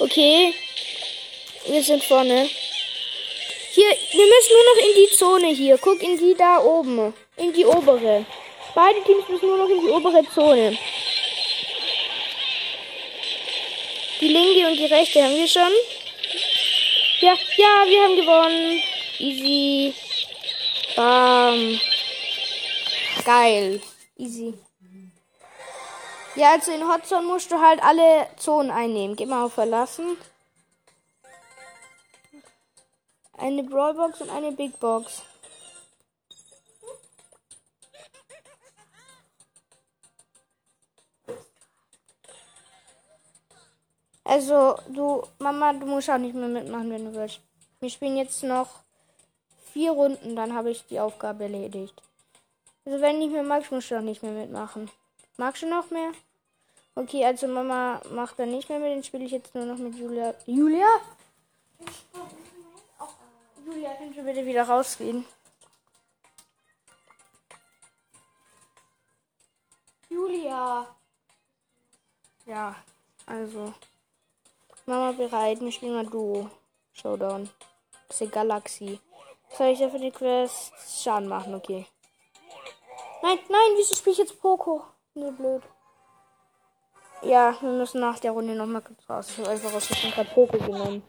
Okay. 0.00 0.52
Wir 1.66 1.82
sind 1.82 2.02
vorne. 2.02 2.48
Hier, 3.72 3.86
wir 3.86 4.26
müssen 4.26 4.52
nur 4.52 4.74
noch 4.74 4.88
in 4.88 4.94
die 4.96 5.16
Zone 5.16 5.46
hier. 5.48 5.78
Guck 5.78 6.02
in 6.02 6.18
die 6.18 6.34
da 6.36 6.60
oben. 6.60 7.14
In 7.36 7.52
die 7.52 7.64
obere. 7.64 8.26
Beide 8.74 9.02
Teams 9.04 9.28
müssen 9.28 9.46
nur 9.46 9.58
noch 9.58 9.68
in 9.68 9.80
die 9.80 9.90
obere 9.90 10.24
Zone. 10.34 10.76
Die 14.22 14.28
linke 14.28 14.68
und 14.68 14.76
die 14.76 14.86
rechte 14.86 15.20
haben 15.20 15.34
wir 15.34 15.48
schon. 15.48 15.72
Ja, 17.20 17.32
ja, 17.56 17.84
wir 17.88 18.02
haben 18.04 18.16
gewonnen. 18.16 18.82
Easy. 19.18 19.94
Bam. 20.94 21.80
Geil. 23.24 23.82
Easy. 24.16 24.54
Ja, 26.36 26.52
also 26.52 26.70
in 26.70 26.86
Hotzone 26.86 27.26
musst 27.26 27.50
du 27.50 27.60
halt 27.60 27.82
alle 27.82 28.28
Zonen 28.36 28.70
einnehmen. 28.70 29.16
Geh 29.16 29.26
mal 29.26 29.44
auf 29.44 29.54
Verlassen. 29.54 30.16
Eine 33.36 33.64
Brawlbox 33.64 34.20
und 34.20 34.30
eine 34.30 34.52
Big 34.52 34.78
Box. 34.78 35.22
Also, 44.32 44.78
du, 44.88 45.22
Mama, 45.40 45.74
du 45.74 45.84
musst 45.84 46.08
auch 46.08 46.16
nicht 46.16 46.34
mehr 46.34 46.48
mitmachen, 46.48 46.90
wenn 46.90 47.04
du 47.04 47.14
willst. 47.14 47.40
Wir 47.80 47.90
spielen 47.90 48.16
jetzt 48.16 48.42
noch 48.42 48.80
vier 49.74 49.90
Runden, 49.90 50.34
dann 50.34 50.54
habe 50.54 50.70
ich 50.70 50.86
die 50.86 50.98
Aufgabe 50.98 51.42
erledigt. 51.42 52.00
Also, 52.86 53.02
wenn 53.02 53.18
nicht 53.18 53.30
mehr 53.30 53.42
magst, 53.42 53.70
musst 53.70 53.90
du 53.90 53.98
auch 53.98 54.00
nicht 54.00 54.22
mehr 54.22 54.32
mitmachen. 54.32 54.90
Magst 55.36 55.60
du 55.60 55.68
noch 55.68 55.90
mehr? 55.90 56.12
Okay, 56.94 57.26
also 57.26 57.46
Mama 57.46 58.00
macht 58.10 58.38
dann 58.38 58.52
nicht 58.52 58.70
mehr 58.70 58.78
mit, 58.78 58.92
dann 58.92 59.04
spiele 59.04 59.26
ich 59.26 59.32
jetzt 59.32 59.54
nur 59.54 59.66
noch 59.66 59.76
mit 59.76 59.96
Julia. 59.96 60.34
Julia? 60.46 60.88
Julia, 63.66 63.90
kannst 63.98 64.16
du 64.16 64.22
bitte 64.22 64.46
wieder 64.46 64.62
rausgehen? 64.62 65.26
Julia. 70.08 70.86
Ja, 72.46 72.76
also. 73.26 73.74
Mama 74.84 75.12
bereit, 75.12 75.60
wir 75.60 75.70
spielen 75.70 75.94
mal 75.94 76.06
Duo. 76.06 76.50
Showdown. 76.92 77.48
Das 78.08 78.20
ist 78.20 78.32
Galaxy. 78.32 78.98
Soll 79.56 79.68
ich 79.68 79.78
dafür 79.78 80.00
die 80.00 80.10
Quest 80.10 80.72
Schaden 81.02 81.28
machen? 81.28 81.54
Okay. 81.54 81.86
Nein, 83.22 83.38
nein, 83.48 83.70
wieso 83.76 83.94
spiele 83.94 84.12
ich 84.12 84.18
jetzt 84.18 84.40
Poco? 84.40 84.82
So 85.14 85.30
blöd. 85.30 85.62
Ja, 87.22 87.56
wir 87.60 87.70
müssen 87.70 88.00
nach 88.00 88.18
der 88.18 88.32
Runde 88.32 88.54
nochmal 88.54 88.82
kurz 88.82 89.08
raus. 89.08 89.30
Ich 89.30 89.38
habe 89.38 89.50
einfach 89.50 89.72
aus 89.72 89.86
dem 89.86 90.10
gerade 90.10 90.30
Poco 90.30 90.58
genommen. 90.58 91.04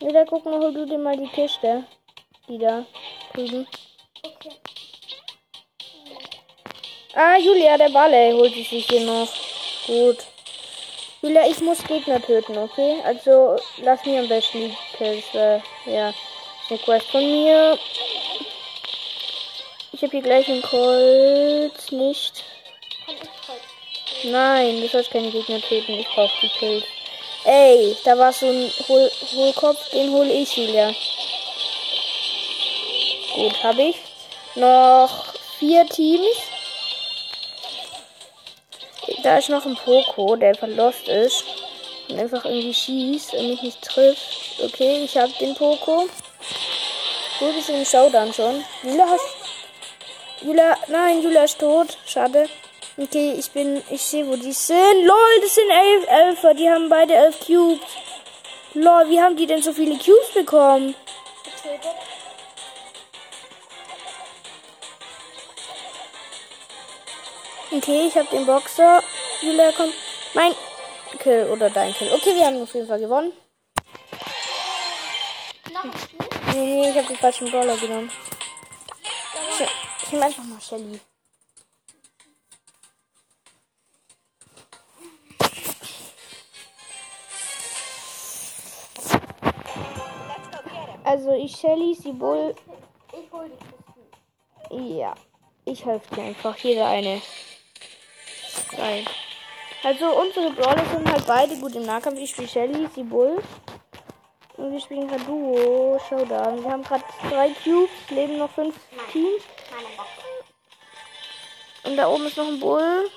Wieder 0.00 0.26
gucken, 0.26 0.52
hol 0.52 0.72
du 0.72 0.84
dir 0.84 0.98
mal 0.98 1.16
die 1.16 1.28
Kiste. 1.28 1.86
Die 2.48 2.58
da 2.58 2.84
drüben. 3.32 3.68
Okay. 4.24 4.56
Ah, 7.14 7.36
Julia, 7.38 7.78
der 7.78 7.90
Balle 7.90 8.34
holt 8.34 8.52
sich 8.52 8.86
hier 8.86 9.06
noch. 9.06 9.28
Gut. 9.86 10.26
Julia, 11.22 11.48
ich 11.48 11.60
muss 11.60 11.82
Gegner 11.84 12.20
töten, 12.20 12.58
okay? 12.58 12.96
Also 13.04 13.56
lass 13.78 14.04
mir 14.04 14.20
am 14.20 14.28
besten 14.28 14.58
die 14.58 14.96
Kills. 14.96 15.34
Äh, 15.34 15.60
ja, 15.86 16.12
eine 16.68 16.78
Quest 16.78 17.06
von 17.10 17.24
mir. 17.24 17.78
Ich 19.92 20.02
habe 20.02 20.12
hier 20.12 20.22
gleich 20.22 20.46
einen 20.48 20.62
Colt. 20.62 21.90
Nicht. 21.90 22.44
Nein, 24.24 24.80
du 24.80 24.88
sollst 24.88 25.10
keine 25.10 25.30
Gegner 25.30 25.60
töten. 25.60 25.98
Ich 25.98 26.08
brauche 26.08 26.40
die 26.42 26.50
Kills. 26.50 26.84
Ey, 27.44 27.96
da 28.04 28.18
war 28.18 28.32
so 28.32 28.46
ein 28.46 28.70
Hohlkopf. 28.86 29.90
Den 29.90 30.12
hole 30.12 30.32
ich, 30.32 30.54
Julia. 30.54 30.92
Gut, 33.34 33.62
habe 33.62 33.82
ich. 33.82 33.96
Noch 34.54 35.32
vier 35.58 35.86
Teams. 35.86 36.55
Da 39.26 39.38
ist 39.38 39.48
noch 39.48 39.66
ein 39.66 39.74
Poco, 39.74 40.36
der 40.36 40.54
verlost 40.54 41.08
ist. 41.08 41.42
und 42.08 42.16
einfach 42.16 42.44
irgendwie 42.44 42.72
schießt 42.72 43.34
und 43.34 43.48
mich 43.48 43.60
nicht 43.60 43.82
trifft. 43.82 44.60
Okay, 44.62 45.02
ich 45.02 45.16
habe 45.16 45.32
den 45.40 45.52
Poco. 45.56 46.08
Gut, 47.40 47.56
ist 47.58 47.68
im 47.68 47.84
Showdown 47.84 48.32
schon. 48.32 48.64
Julia 48.84 49.04
hast. 49.04 49.26
Julia, 50.42 50.76
nein, 50.86 51.24
Julia 51.24 51.42
ist 51.42 51.58
tot. 51.58 51.98
Schade. 52.06 52.48
Okay, 52.96 53.34
ich 53.36 53.50
bin, 53.50 53.82
ich 53.90 54.00
sehe, 54.00 54.24
wo 54.28 54.36
die 54.36 54.52
sind. 54.52 55.04
Lol, 55.04 55.40
das 55.42 55.56
sind 55.56 55.70
elf 55.70 56.06
Elfer. 56.08 56.54
Die 56.54 56.70
haben 56.70 56.88
beide 56.88 57.14
elf 57.14 57.40
Cubes. 57.44 57.80
Lol, 58.74 59.10
wie 59.10 59.20
haben 59.20 59.34
die 59.34 59.46
denn 59.46 59.60
so 59.60 59.72
viele 59.72 59.98
Cubes 59.98 60.34
bekommen? 60.34 60.94
Getötet. 61.42 62.15
Okay, 67.76 68.06
ich 68.06 68.16
habe 68.16 68.28
den 68.30 68.46
Boxer. 68.46 69.02
Julia 69.42 69.70
kommt. 69.72 69.92
Mein 70.32 70.54
Kill 71.18 71.46
oder 71.52 71.68
dein 71.68 71.92
Kill. 71.92 72.10
Okay, 72.14 72.34
wir 72.34 72.46
haben 72.46 72.62
auf 72.62 72.72
jeden 72.72 72.88
Fall 72.88 72.98
gewonnen. 72.98 73.32
Nee, 76.54 76.58
nee, 76.58 76.88
ich 76.88 76.96
habe 76.96 77.06
den 77.06 77.16
falschen 77.16 77.50
Brawler 77.50 77.76
genommen. 77.76 78.10
Ich, 79.50 79.66
ich 80.04 80.12
nehme 80.12 80.24
einfach 80.24 80.42
mal 80.44 80.58
Shelly. 80.58 81.00
Also 91.04 91.32
ich 91.32 91.54
Shelly, 91.54 91.94
sie 91.94 92.12
Bull. 92.12 92.54
Ich 93.12 93.30
hol 93.30 93.50
die 93.50 94.70
Kisten. 94.70 94.96
Ja, 94.96 95.14
ich 95.66 95.84
helfe 95.84 96.14
dir 96.14 96.22
einfach. 96.22 96.56
Jeder 96.56 96.86
eine. 96.86 97.20
Geil. 98.76 99.04
Also 99.82 100.06
unsere 100.20 100.50
Brawler 100.50 100.84
sind 100.86 101.10
halt 101.10 101.26
beide 101.26 101.56
gut 101.56 101.74
im 101.74 101.84
Nahkampf. 101.84 102.18
Ich 102.18 102.30
spiele 102.30 102.48
Shelly, 102.48 102.88
sie 102.94 103.02
Bull. 103.02 103.42
Und 104.56 104.72
wir 104.72 104.80
spielen 104.80 105.06
gerade 105.06 105.24
Duo 105.24 106.00
Showdown. 106.08 106.62
Wir 106.62 106.70
haben 106.70 106.82
gerade 106.82 107.04
drei 107.30 107.50
Cubes, 107.62 107.90
leben 108.10 108.38
noch 108.38 108.50
fünf 108.50 108.74
Teams. 109.12 109.42
Und 111.84 111.96
da 111.96 112.08
oben 112.08 112.26
ist 112.26 112.36
noch 112.36 112.48
ein 112.48 112.58
Bull. 112.58 113.10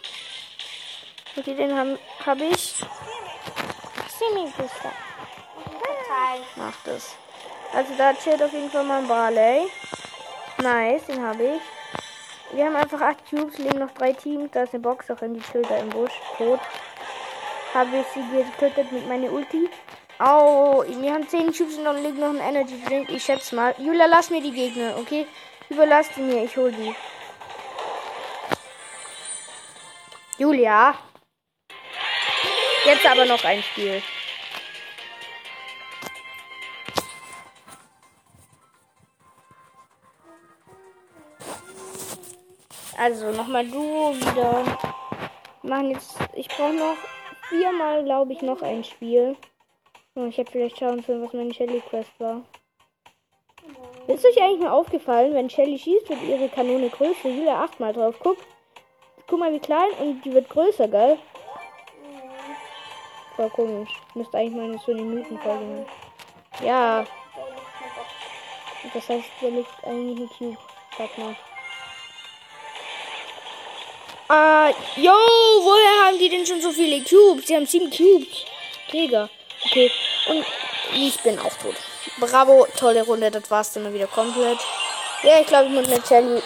Okay, 1.36 1.56
den 1.56 1.78
habe 1.78 1.98
hab 2.26 2.40
ich. 2.40 2.76
Semi-Booster. 4.20 4.92
Verteilt. 5.64 6.46
Mach 6.56 6.76
das. 6.84 7.16
Also 7.74 7.94
da 7.98 8.14
chillt 8.14 8.44
auf 8.44 8.52
jeden 8.52 8.70
Fall 8.70 8.84
mal 8.84 9.00
ein 9.00 9.08
Barley. 9.08 9.72
Nice, 10.62 11.06
den 11.06 11.26
habe 11.26 11.44
ich. 11.44 11.79
Wir 12.52 12.66
haben 12.66 12.76
einfach 12.76 13.02
acht 13.02 13.30
Cubes, 13.30 13.58
leben 13.58 13.80
noch 13.80 13.92
drei 13.92 14.14
Teams. 14.14 14.50
Da 14.52 14.64
ist 14.64 14.74
eine 14.74 14.82
Box 14.82 15.10
auch 15.12 15.22
in 15.22 15.36
die 15.36 15.44
Schilder 15.44 15.78
im 15.80 15.90
Busch. 15.90 16.12
Tot. 16.38 16.60
Habe 17.74 17.98
ich 17.98 18.06
sie 18.14 18.24
getötet 18.36 18.92
mit 18.92 19.08
meiner 19.08 19.32
Ulti. 19.32 19.70
Au, 20.18 20.84
wir 20.86 21.14
haben 21.14 21.28
zehn 21.30 21.54
Cubes 21.54 21.78
und 21.78 21.86
dann 21.86 22.04
liegt 22.04 22.18
noch 22.18 22.30
ein 22.30 22.40
Energy 22.40 22.82
Drink. 22.86 23.10
Ich 23.10 23.24
schätze 23.24 23.56
mal. 23.56 23.76
Julia, 23.78 24.08
lass 24.08 24.30
mir 24.30 24.42
die 24.42 24.52
Gegner, 24.52 24.98
okay? 24.98 25.28
Überlass 25.70 26.10
die 26.16 26.22
mir, 26.22 26.44
ich 26.44 26.58
hol 26.58 26.72
die. 26.72 26.96
Julia. 30.38 30.96
Jetzt 32.86 33.06
aber 33.06 33.26
noch 33.26 33.44
ein 33.44 33.62
Spiel. 33.62 34.02
Also 43.00 43.32
nochmal 43.32 43.66
Duo 43.66 44.14
wieder. 44.14 44.78
Machen 45.64 45.92
jetzt. 45.92 46.18
Ich 46.34 46.50
brauche 46.50 46.74
noch 46.74 46.98
viermal, 47.48 48.04
glaube 48.04 48.34
ich, 48.34 48.42
noch 48.42 48.62
ein 48.62 48.84
Spiel. 48.84 49.38
Oh, 50.16 50.26
ich 50.26 50.38
hätte 50.38 50.52
vielleicht 50.52 50.78
schauen 50.78 51.02
sollen, 51.04 51.24
was 51.24 51.32
meine 51.32 51.54
Shelly 51.54 51.82
Quest 51.90 52.12
war. 52.20 52.42
Ist 54.08 54.26
euch 54.26 54.42
eigentlich 54.42 54.60
mal 54.60 54.72
aufgefallen, 54.72 55.34
wenn 55.34 55.50
Shelly 55.50 55.80
schießt, 55.80 56.10
wird 56.10 56.24
ihre 56.24 56.50
Kanone 56.50 56.90
größer? 56.90 57.30
Julia 57.30 57.64
achtmal 57.64 57.94
drauf. 57.94 58.16
Guck. 58.20 58.38
Guck 59.28 59.40
mal, 59.40 59.54
wie 59.54 59.60
klein 59.60 59.92
und 60.02 60.22
die 60.26 60.34
wird 60.34 60.50
größer, 60.50 60.90
gell? 60.90 61.18
Voll 63.38 63.50
komisch. 63.52 63.94
Müsste 64.14 64.38
eigentlich 64.38 64.56
mal 64.56 64.66
eine 64.66 64.78
so 64.80 64.92
eine 64.92 65.04
Mythenfolge 65.04 65.64
machen. 65.64 65.86
Ja, 66.66 67.06
das 68.94 69.08
heißt, 69.08 69.30
da 69.40 69.48
liegt 69.48 69.86
eigentlich 69.86 70.20
ein 70.20 70.30
Cube. 70.38 70.58
Sag 70.98 71.18
mal. 71.18 71.36
Ah, 74.32 74.72
yo, 74.96 75.12
woher 75.12 76.06
haben 76.06 76.20
die 76.20 76.30
denn 76.30 76.46
schon 76.46 76.62
so 76.62 76.72
viele 76.72 77.04
Cubes? 77.04 77.46
Die 77.46 77.56
haben 77.56 77.66
sieben 77.66 77.90
Cubes. 77.90 78.46
Digga. 78.94 79.28
Okay. 79.66 79.92
Und 80.28 80.46
ich 80.94 81.20
bin 81.24 81.40
auch 81.40 81.54
tot. 81.56 81.76
Bravo, 82.20 82.68
tolle 82.78 83.02
Runde. 83.04 83.32
Das 83.32 83.50
war's 83.50 83.74
dann 83.74 83.84
mal 83.84 83.94
wieder 83.94 84.06
komplett. 84.06 84.60
Ja, 85.24 85.40
ich 85.42 85.48
glaube, 85.48 85.66
ich 85.66 85.74
muss 85.74 85.88
mit 85.88 86.08
Shelly 86.08 86.44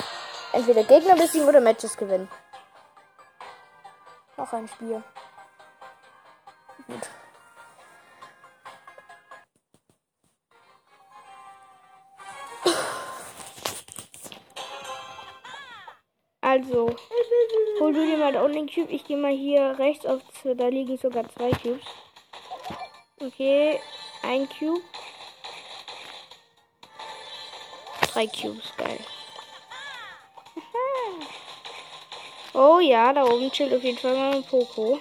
entweder 0.53 0.83
Gegner 0.85 1.15
besiegen 1.15 1.45
oder 1.45 1.59
Matches 1.59 1.97
gewinnen. 1.97 2.29
Noch 4.37 4.53
ein 4.53 4.69
Spiel. 4.69 5.03
Gut. 6.87 7.09
Also, 16.53 16.95
hol 17.79 17.93
du 17.93 18.05
dir 18.05 18.17
mal 18.17 18.31
da 18.31 18.43
unten 18.43 18.67
den 18.67 18.71
Cube. 18.71 18.93
Ich 18.93 19.05
gehe 19.05 19.17
mal 19.17 19.31
hier 19.31 19.75
rechts 19.79 20.05
auf. 20.05 20.21
Da 20.43 20.67
liegen 20.67 20.99
sogar 20.99 21.27
zwei 21.33 21.49
Cubes. 21.49 21.83
Okay, 23.19 23.79
ein 24.21 24.47
Cube. 24.47 24.83
Drei 28.11 28.27
Cubes, 28.27 28.71
geil. 28.77 28.99
Oh 32.53 32.79
ja, 32.79 33.11
da 33.13 33.23
oben 33.23 33.51
chillt 33.51 33.73
auf 33.73 33.83
jeden 33.83 33.97
Fall 33.97 34.15
mal 34.15 34.35
ein 34.35 34.43
Poco. 34.43 34.99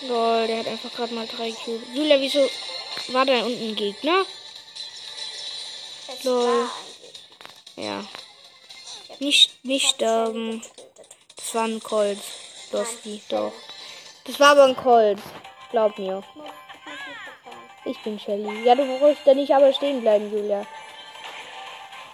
Lol, 0.00 0.46
der 0.48 0.58
hat 0.58 0.66
einfach 0.66 0.92
gerade 0.92 1.14
mal 1.14 1.28
drei 1.28 1.52
Cubes. 1.52 1.86
Julia, 1.94 2.18
wieso 2.18 2.40
war 3.12 3.24
da 3.24 3.44
unten 3.44 3.68
ein 3.68 3.76
Gegner? 3.76 4.26
Lol. 6.24 6.68
Ja. 7.76 8.04
Nicht, 9.22 9.64
nicht 9.64 10.00
getötet. 10.00 10.68
Das 11.36 11.54
war 11.54 11.64
ein 11.64 11.80
Colt. 11.80 12.18
Losti, 12.72 13.22
doch. 13.28 13.52
Das 14.24 14.40
war 14.40 14.50
aber 14.50 14.64
ein 14.64 14.74
Colt. 14.74 15.20
Glaub 15.70 15.96
mir. 15.96 16.24
Ich 17.84 17.96
bin 18.02 18.18
Shelly. 18.18 18.64
Ja, 18.64 18.74
du 18.74 18.84
brauchst 18.98 19.24
da 19.24 19.32
nicht 19.32 19.54
aber 19.54 19.72
stehen 19.72 20.00
bleiben, 20.00 20.28
Julia. 20.32 20.66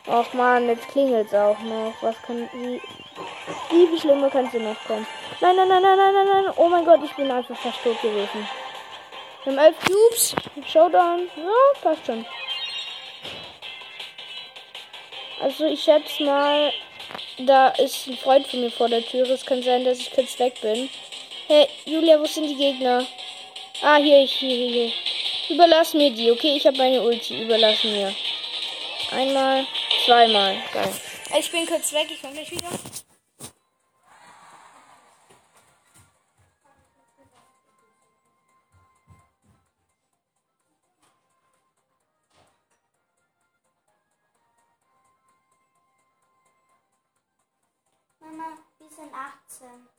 Och 0.07 0.35
man, 0.35 0.69
jetzt 0.69 0.87
klingelt's 0.89 1.33
auch 1.33 1.59
noch. 1.61 1.95
Was 2.03 2.21
kann. 2.27 2.47
Wie, 2.53 3.91
wie 3.91 3.99
schlimmer 3.99 4.29
kannst 4.29 4.53
du 4.53 4.61
noch 4.61 4.79
kommen? 4.87 5.07
Nein, 5.41 5.57
nein, 5.57 5.69
nein, 5.69 5.83
nein, 5.83 5.97
nein, 5.97 6.15
nein, 6.15 6.45
nein. 6.45 6.55
Oh 6.57 6.69
mein 6.69 6.85
Gott, 6.85 7.01
ich 7.03 7.17
bin 7.17 7.31
einfach 7.31 7.57
fast 7.57 7.83
tot 7.83 7.99
gewesen. 8.03 8.47
Wir 9.45 9.53
haben 9.53 9.59
elf 9.59 9.77
Cubes. 9.81 10.37
Showdown. 10.71 11.31
Ja, 11.37 11.81
passt 11.83 12.05
schon. 12.05 12.27
Also 15.41 15.65
ich 15.65 15.83
schätze 15.83 16.23
mal, 16.25 16.73
da 17.39 17.69
ist 17.69 18.07
ein 18.07 18.17
Freund 18.17 18.47
von 18.47 18.61
mir 18.61 18.71
vor 18.71 18.89
der 18.89 19.05
Tür. 19.05 19.29
Es 19.31 19.45
kann 19.45 19.63
sein, 19.63 19.85
dass 19.85 19.99
ich 19.99 20.11
kurz 20.11 20.39
weg 20.39 20.61
bin. 20.61 20.89
Hey, 21.47 21.69
Julia, 21.85 22.21
wo 22.21 22.27
sind 22.27 22.49
die 22.49 22.57
Gegner? 22.57 23.07
Ah, 23.83 23.97
hier, 23.97 24.27
hier, 24.27 24.69
hier. 24.69 24.93
Überlass 25.49 25.95
mir 25.95 26.11
die, 26.11 26.31
okay? 26.31 26.57
Ich 26.57 26.67
habe 26.67 26.77
meine 26.77 27.01
Ulti. 27.01 27.43
Überlass 27.43 27.83
mir. 27.85 28.15
Einmal, 29.13 29.65
zweimal. 30.05 30.57
Geil. 30.73 30.93
Ich 31.39 31.51
bin 31.51 31.67
kurz 31.67 31.93
weg, 31.93 32.09
ich 32.11 32.21
komme 32.21 32.35
gleich 32.35 32.51
wieder. 32.51 32.69
Sind 49.59 49.98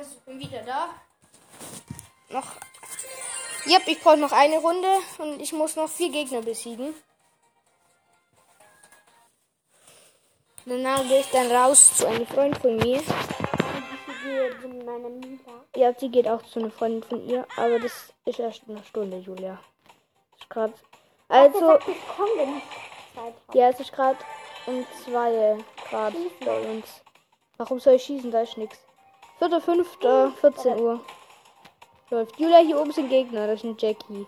Also, 0.00 0.16
ich 0.16 0.22
bin 0.22 0.40
wieder 0.40 0.62
da. 0.62 0.88
noch. 2.30 2.46
Yep, 3.66 3.82
ich 3.86 4.00
brauche 4.00 4.16
noch 4.16 4.32
eine 4.32 4.56
Runde 4.56 4.88
und 5.18 5.42
ich 5.42 5.52
muss 5.52 5.76
noch 5.76 5.90
vier 5.90 6.10
Gegner 6.10 6.40
besiegen. 6.40 6.94
Danach 10.64 11.02
gehe 11.02 11.20
ich 11.20 11.30
dann 11.30 11.52
raus 11.52 11.98
zu 11.98 12.06
einem 12.06 12.26
Freund 12.26 12.56
von 12.56 12.78
mir. 12.78 13.02
Ja, 15.76 15.92
sie 15.92 16.08
geht 16.08 16.26
auch 16.26 16.42
zu 16.44 16.60
einer 16.60 16.70
Freundin 16.70 17.02
von 17.02 17.28
ihr, 17.28 17.46
aber 17.58 17.78
das 17.78 18.14
ist 18.24 18.38
erst 18.38 18.62
in 18.66 18.76
einer 18.76 18.84
Stunde, 18.84 19.18
Julia. 19.18 19.60
Ist 20.38 20.48
grad. 20.48 20.72
Also, 21.28 21.78
ja, 23.52 23.68
es 23.68 23.80
ist 23.80 23.92
gerade 23.92 24.18
um 24.64 24.86
2 25.04 25.58
Grad 25.90 26.14
bei 26.42 26.60
uns. 26.70 26.86
Warum 27.58 27.78
soll 27.78 27.96
ich 27.96 28.04
schießen? 28.04 28.30
Da 28.30 28.40
ist 28.40 28.56
nichts. 28.56 28.78
4.5. 29.40 30.32
14 30.32 30.80
Uhr. 30.80 31.00
Läuft. 32.10 32.38
Julia, 32.38 32.58
hier 32.58 32.78
oben 32.78 32.92
sind 32.92 33.08
Gegner. 33.08 33.46
Das 33.46 33.60
ist 33.60 33.64
ein 33.64 33.76
Jackie. 33.78 34.26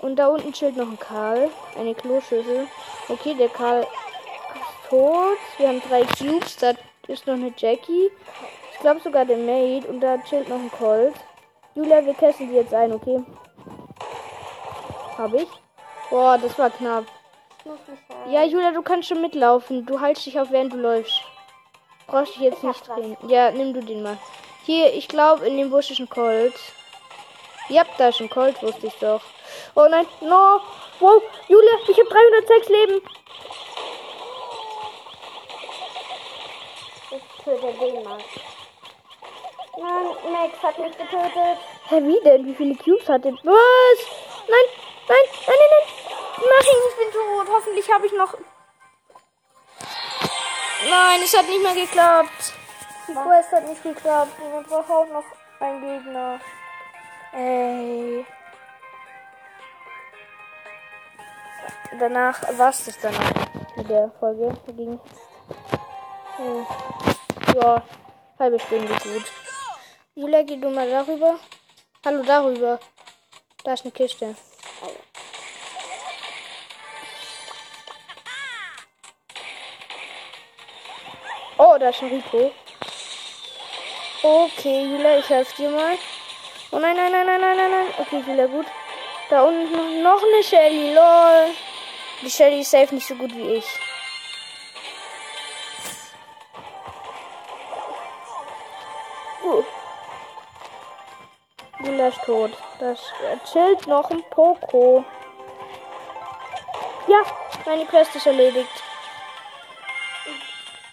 Und 0.00 0.16
da 0.16 0.28
unten 0.28 0.52
chillt 0.52 0.76
noch 0.76 0.88
ein 0.88 0.98
Karl. 0.98 1.50
Eine 1.76 1.94
Kloschüssel. 1.94 2.66
Okay, 3.08 3.34
der 3.34 3.50
Karl 3.50 3.80
ist 3.80 4.88
tot. 4.88 5.38
Wir 5.58 5.68
haben 5.68 5.82
drei 5.88 6.04
Cubes. 6.04 6.56
Da 6.56 6.72
ist 7.08 7.26
noch 7.26 7.34
eine 7.34 7.52
Jackie. 7.56 8.10
Ich 8.72 8.80
glaube 8.80 9.00
sogar 9.00 9.26
der 9.26 9.36
Maid. 9.36 9.86
Und 9.86 10.00
da 10.00 10.16
chillt 10.22 10.48
noch 10.48 10.58
ein 10.58 10.70
Colt. 10.70 11.14
Julia, 11.74 12.04
wir 12.04 12.16
testen 12.16 12.48
die 12.48 12.54
jetzt 12.54 12.72
ein, 12.72 12.92
okay? 12.92 13.22
Hab 15.18 15.34
ich. 15.34 15.48
Boah, 16.08 16.38
das 16.38 16.58
war 16.58 16.70
knapp. 16.70 17.04
Ja, 18.30 18.44
Julia, 18.44 18.70
du 18.70 18.80
kannst 18.80 19.08
schon 19.08 19.20
mitlaufen. 19.20 19.84
Du 19.84 20.00
haltst 20.00 20.24
dich 20.24 20.40
auf, 20.40 20.50
während 20.50 20.72
du 20.72 20.78
läufst. 20.78 21.20
Brauchst 22.08 22.36
dich 22.36 22.42
jetzt 22.42 22.64
nicht 22.64 22.88
drehen. 22.88 23.16
Ja, 23.28 23.50
nimm 23.50 23.74
du 23.74 23.80
den 23.80 24.02
mal. 24.02 24.16
Hier, 24.64 24.92
ich 24.94 25.08
glaube, 25.08 25.46
in 25.46 25.58
dem 25.58 25.70
Busch 25.70 25.90
ist 25.90 26.00
ein 26.00 26.08
Colt. 26.08 26.54
Ja, 27.68 27.84
da 27.98 28.08
ist 28.08 28.20
ein 28.20 28.30
Colt, 28.30 28.62
wusste 28.62 28.86
ich 28.86 28.94
doch. 28.94 29.20
Oh 29.74 29.86
nein, 29.90 30.06
no. 30.22 30.60
Wow, 31.00 31.22
Julia, 31.48 31.72
ich 31.86 31.98
habe 31.98 32.08
306 32.08 32.68
Leben. 32.70 33.02
Ich 37.10 37.44
töte 37.44 37.72
den 37.78 38.02
mal. 38.02 38.18
Nein, 39.78 40.32
Max 40.32 40.62
hat 40.62 40.78
mich 40.78 40.96
getötet. 40.96 41.58
Hä, 41.88 42.02
wie 42.02 42.20
denn? 42.24 42.46
Wie 42.46 42.54
viele 42.54 42.74
Cubes 42.74 43.08
hat 43.08 43.24
der? 43.24 43.32
Was? 43.32 43.38
Nein, 43.44 44.58
nein, 45.08 45.18
nein, 45.46 45.46
nein, 45.46 45.56
nein. 45.70 45.86
Nein, 46.38 46.76
ich 46.88 46.96
bin 46.96 47.12
tot. 47.12 47.54
Hoffentlich 47.54 47.92
habe 47.92 48.06
ich 48.06 48.12
noch... 48.12 48.34
Nein, 50.86 51.20
es 51.24 51.36
hat 51.36 51.48
nicht 51.48 51.62
mehr 51.62 51.74
geklappt. 51.74 52.52
Die 53.08 53.12
Quest 53.12 53.52
hat 53.52 53.68
nicht 53.68 53.82
geklappt. 53.82 54.32
Und 54.40 54.52
wir 54.52 54.62
brauchen 54.62 54.92
auch 54.92 55.08
noch 55.08 55.24
einen 55.60 55.80
Gegner. 55.80 56.40
Ey. 57.32 58.24
Danach 61.98 62.58
war 62.58 62.70
es 62.70 62.84
das 62.84 62.98
dann 63.00 63.14
mit 63.76 63.88
der 63.88 64.10
Folge. 64.20 64.56
Ging. 64.76 65.00
Hm. 66.36 66.66
Ja, 67.56 67.82
halbe 68.38 68.60
Stunde 68.60 68.94
gut. 69.02 69.32
Julia, 70.14 70.42
geh 70.42 70.56
du 70.56 70.70
mal 70.70 70.88
darüber. 70.88 71.38
Hallo, 72.04 72.22
darüber. 72.22 72.78
Da 73.64 73.72
ist 73.72 73.84
eine 73.84 73.92
Kiste. 73.92 74.36
Oh, 81.60 81.76
da 81.78 81.88
ist 81.88 82.00
ein 82.02 82.08
Rico. 82.08 82.52
Okay, 84.22 84.84
Julia, 84.84 85.18
ich 85.18 85.28
helfe 85.28 85.56
dir 85.56 85.70
mal. 85.70 85.98
Oh 86.70 86.78
nein, 86.78 86.96
nein, 86.96 87.10
nein, 87.10 87.26
nein, 87.26 87.40
nein, 87.40 87.56
nein, 87.56 87.70
nein. 87.70 87.86
Okay, 87.98 88.22
Julia, 88.24 88.46
gut. 88.46 88.66
Da 89.28 89.42
unten 89.42 90.02
noch 90.02 90.22
eine 90.22 90.42
Shelly, 90.44 90.94
lol. 90.94 91.50
Die 92.22 92.30
Shelly 92.30 92.60
ist 92.60 92.70
safe 92.70 92.94
nicht 92.94 93.08
so 93.08 93.16
gut 93.16 93.34
wie 93.34 93.56
ich. 93.56 93.66
Uh. 99.44 99.64
Ist 102.08 102.22
tot. 102.24 102.52
Das 102.78 103.00
äh, 103.00 103.36
chillt 103.50 103.86
noch 103.86 104.08
ein 104.10 104.22
Poco. 104.30 105.04
Ja, 107.08 107.22
meine 107.66 107.84
Quest 107.86 108.14
ist 108.14 108.26
erledigt. 108.26 108.82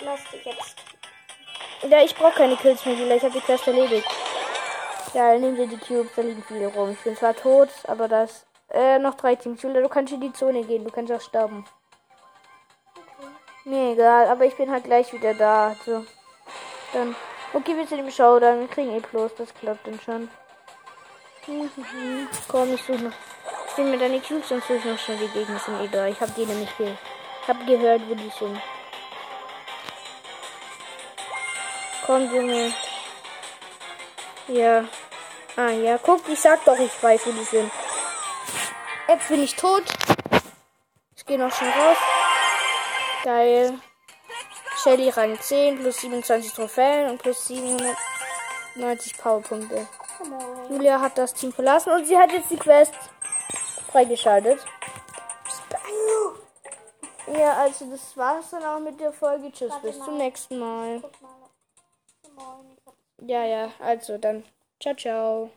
Lass 0.05 0.23
dich 0.31 0.45
jetzt. 0.45 0.75
Ja, 1.89 2.03
ich 2.03 2.15
brauche 2.15 2.35
keine 2.35 2.55
Kills 2.55 2.85
mehr. 2.85 3.15
Ich 3.15 3.23
habe 3.23 3.33
die 3.33 3.41
Quest 3.41 3.67
erledigt. 3.67 4.07
Ja, 5.13 5.31
dann 5.31 5.41
nehmen 5.41 5.57
wir 5.57 5.67
die 5.67 5.77
Cubes, 5.77 6.11
da 6.15 6.21
liegen 6.21 6.43
viele 6.47 6.67
rum. 6.67 6.91
Ich 6.91 6.99
bin 6.99 7.15
zwar 7.15 7.35
tot, 7.35 7.69
aber 7.87 8.07
das. 8.07 8.45
Äh, 8.69 8.99
noch 8.99 9.15
drei 9.15 9.35
Teams. 9.35 9.61
Julia, 9.61 9.81
du 9.81 9.89
kannst 9.89 10.11
in 10.11 10.21
die 10.21 10.33
Zone 10.33 10.63
gehen, 10.63 10.83
du 10.83 10.91
kannst 10.91 11.11
auch 11.11 11.21
sterben. 11.21 11.65
Mir 13.63 13.93
egal, 13.93 14.27
aber 14.27 14.45
ich 14.45 14.55
bin 14.55 14.69
halt 14.69 14.83
gleich 14.83 15.11
wieder 15.13 15.33
da. 15.33 15.69
Also, 15.69 16.05
dann. 16.93 17.15
Okay, 17.53 17.75
wir 17.75 17.87
sind 17.87 17.99
im 17.99 18.11
Showdown. 18.11 18.59
Wir 18.59 18.67
kriegen 18.67 18.95
eh 18.95 18.99
plus, 18.99 19.33
das 19.35 19.53
klappt 19.53 19.87
dann 19.87 19.99
schon. 19.99 20.29
Mhm. 21.47 22.27
Komm, 22.47 22.73
ich 22.73 22.81
suche 22.83 23.03
noch. 23.03 23.13
Ich 23.69 23.77
will 23.77 23.85
mir 23.85 23.97
deine 23.97 24.19
Cubes 24.19 24.51
und 24.51 24.63
suche 24.63 24.87
noch 24.87 24.99
schnell 24.99 25.17
die 25.17 25.27
Gegner 25.29 25.59
sind 25.59 25.81
eh 25.81 25.87
da. 25.87 26.07
Ich 26.07 26.19
habe 26.19 26.31
die 26.31 26.45
nämlich 26.45 26.75
ge 26.77 26.93
hab 27.47 27.65
gehört, 27.65 28.01
wo 28.09 28.15
die 28.15 28.31
sind. 28.37 28.59
Komm, 32.05 32.33
Junge. 32.33 32.73
Ja. 34.47 34.85
Ah, 35.55 35.69
ja. 35.69 35.97
Guck, 35.97 36.27
ich 36.29 36.39
sag 36.39 36.63
doch, 36.65 36.77
ich 36.77 37.01
weiß, 37.01 37.25
wo 37.25 37.31
die 37.31 37.43
sind. 37.43 37.71
Jetzt 39.07 39.27
bin 39.27 39.43
ich 39.43 39.55
tot. 39.55 39.83
Ich 41.15 41.25
gehe 41.25 41.39
noch 41.39 41.51
schon 41.51 41.67
raus. 41.67 41.97
Geil. 43.23 43.79
Shelly 44.83 45.09
Rang 45.09 45.39
10 45.39 45.79
plus 45.79 45.97
27 45.97 46.53
Trophäen 46.53 47.09
und 47.09 47.17
plus 47.21 47.47
790 47.47 49.17
Powerpunkte. 49.17 49.87
Julia 50.69 50.99
hat 51.01 51.17
das 51.17 51.33
Team 51.33 51.51
verlassen 51.51 51.91
und 51.91 52.05
sie 52.05 52.17
hat 52.17 52.31
jetzt 52.31 52.51
die 52.51 52.57
Quest 52.57 52.93
freigeschaltet. 53.91 54.63
Ja, 57.27 57.53
also 57.57 57.85
das 57.89 58.15
war's 58.15 58.51
dann 58.51 58.63
auch 58.63 58.79
mit 58.79 58.99
der 58.99 59.11
Folge. 59.11 59.51
Tschüss, 59.51 59.71
Warte 59.71 59.87
bis 59.87 59.97
mal. 59.97 60.05
zum 60.05 60.17
nächsten 60.17 60.59
Mal. 60.59 61.01
Ja, 63.21 63.43
ja, 63.45 63.73
also 63.79 64.17
dann. 64.17 64.43
Ciao, 64.79 64.95
ciao. 64.95 65.51